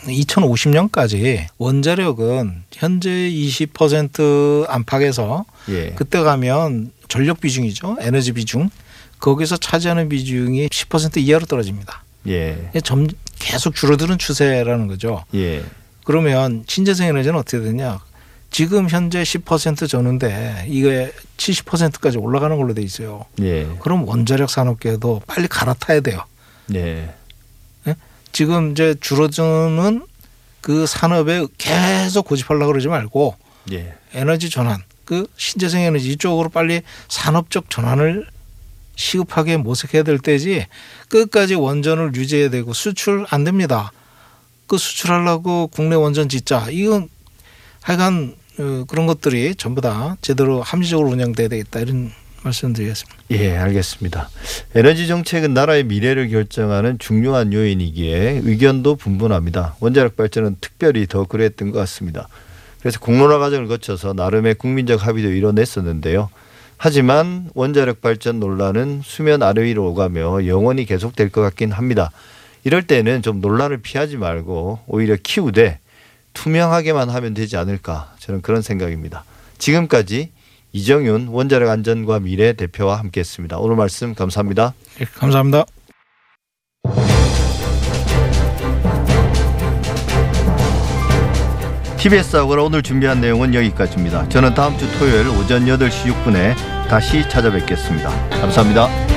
2050년까지 0.07 1.47
원자력은 1.57 2.63
현재 2.71 3.09
20% 3.09 4.69
안팎에서 4.69 5.45
예. 5.69 5.91
그때 5.91 6.19
가면 6.21 6.91
전력 7.07 7.41
비중이죠. 7.41 7.97
에너지 7.99 8.31
비중. 8.31 8.69
거기서 9.19 9.57
차지하는 9.57 10.09
비중이 10.09 10.67
10% 10.67 11.17
이하로 11.17 11.45
떨어집니다. 11.45 12.03
예. 12.27 12.71
점 12.83 13.07
계속 13.39 13.75
줄어드는 13.75 14.17
추세라는 14.17 14.87
거죠. 14.87 15.23
예. 15.33 15.63
그러면 16.03 16.63
신재생 16.67 17.07
에너지는 17.09 17.39
어떻게 17.39 17.61
되냐? 17.61 17.99
지금 18.51 18.87
현재 18.89 19.21
10% 19.23 19.89
저는데 19.89 20.65
이게 20.69 21.11
70%까지 21.37 22.17
올라가는 22.17 22.55
걸로 22.55 22.73
돼 22.73 22.81
있어요. 22.81 23.25
예. 23.41 23.67
그럼 23.81 24.07
원자력 24.07 24.49
산업계도 24.49 25.21
빨리 25.27 25.47
갈아타야 25.47 25.99
돼요. 26.01 26.23
예. 26.73 27.13
지금 28.35 28.71
이제 28.71 28.95
줄어드는 28.99 30.05
그 30.59 30.85
산업에 30.85 31.47
계속 31.57 32.25
고집하려고 32.25 32.67
그러지 32.73 32.89
말고 32.89 33.37
예. 33.71 33.93
에너지 34.13 34.49
전환, 34.49 34.83
그 35.05 35.25
신재생 35.37 35.83
에너지 35.83 36.11
이쪽으로 36.11 36.49
빨리 36.49 36.81
산업적 37.07 37.69
전환을 37.69 38.27
시급하게 38.97 39.55
모색해야 39.55 40.03
될 40.03 40.19
때지 40.19 40.67
끝까지 41.07 41.55
원전을 41.55 42.13
유지해야 42.13 42.49
되고 42.49 42.73
수출 42.73 43.25
안 43.29 43.45
됩니다. 43.45 43.93
그 44.67 44.77
수출하려고 44.77 45.67
국내 45.67 45.95
원전 45.95 46.27
짓자. 46.27 46.67
이건 46.71 47.07
하여간 47.83 48.35
어, 48.59 48.83
그런 48.89 49.05
것들이 49.05 49.55
전부 49.55 49.79
다 49.79 50.17
제대로 50.21 50.61
합리적으로 50.61 51.07
운영돼야 51.07 51.47
되겠다 51.47 51.79
이런 51.79 52.11
말씀드리겠습니다. 52.45 53.23
예, 53.31 53.57
알겠습니다. 53.57 54.29
에너지 54.75 55.07
정책은 55.07 55.53
나라의 55.53 55.83
미래를 55.83 56.29
결정하는 56.29 56.97
중요한 56.99 57.51
요인이기에 57.53 58.41
의견도 58.43 58.95
분분합니다. 58.95 59.75
원자력 59.79 60.15
발전은 60.15 60.57
특별히 60.61 61.07
더 61.07 61.25
그랬던 61.25 61.71
것 61.71 61.79
같습니다. 61.79 62.27
그래서 62.79 62.99
공론화 62.99 63.39
과정을 63.39 63.67
거쳐서 63.67 64.13
나름의 64.13 64.55
국민적 64.55 65.05
합의도 65.05 65.31
이뤄냈었는데요. 65.31 66.29
하지만 66.77 67.49
원자력 67.55 68.01
발전 68.01 68.39
논란은 68.39 69.01
수면 69.03 69.41
아래 69.41 69.63
위로 69.63 69.89
오가며 69.89 70.45
영원히 70.45 70.85
계속될 70.85 71.29
것 71.29 71.41
같긴 71.41 71.71
합니다. 71.71 72.11
이럴 72.63 72.83
때는 72.85 73.21
좀 73.21 73.41
논란을 73.41 73.77
피하지 73.77 74.17
말고 74.17 74.79
오히려 74.87 75.15
키우되 75.21 75.79
투명하게만 76.33 77.09
하면 77.09 77.33
되지 77.33 77.57
않을까 77.57 78.13
저는 78.19 78.41
그런 78.41 78.61
생각입니다. 78.61 79.23
지금까지 79.57 80.31
이정윤 80.75 81.29
원자력 81.29 81.69
안전과 81.69 82.19
미래 82.19 82.51
대표와 82.51 82.99
함께했습니다. 82.99 83.59
오늘 83.59 83.77
말씀 83.77 84.13
감사합니다. 84.13 84.73
예, 84.99 85.05
감사합니다. 85.05 85.63
TBS 91.97 92.35
하고라 92.35 92.63
오늘 92.63 92.83
준비한 92.83 93.21
내용은 93.21 93.55
여기까지입니다. 93.55 94.27
저는 94.27 94.53
다음 94.53 94.77
주 94.77 94.85
토요일 94.99 95.29
오전 95.29 95.65
8시 95.65 96.11
6분에 96.11 96.55
다시 96.89 97.27
찾아뵙겠습니다. 97.29 98.09
감사합니다. 98.41 99.14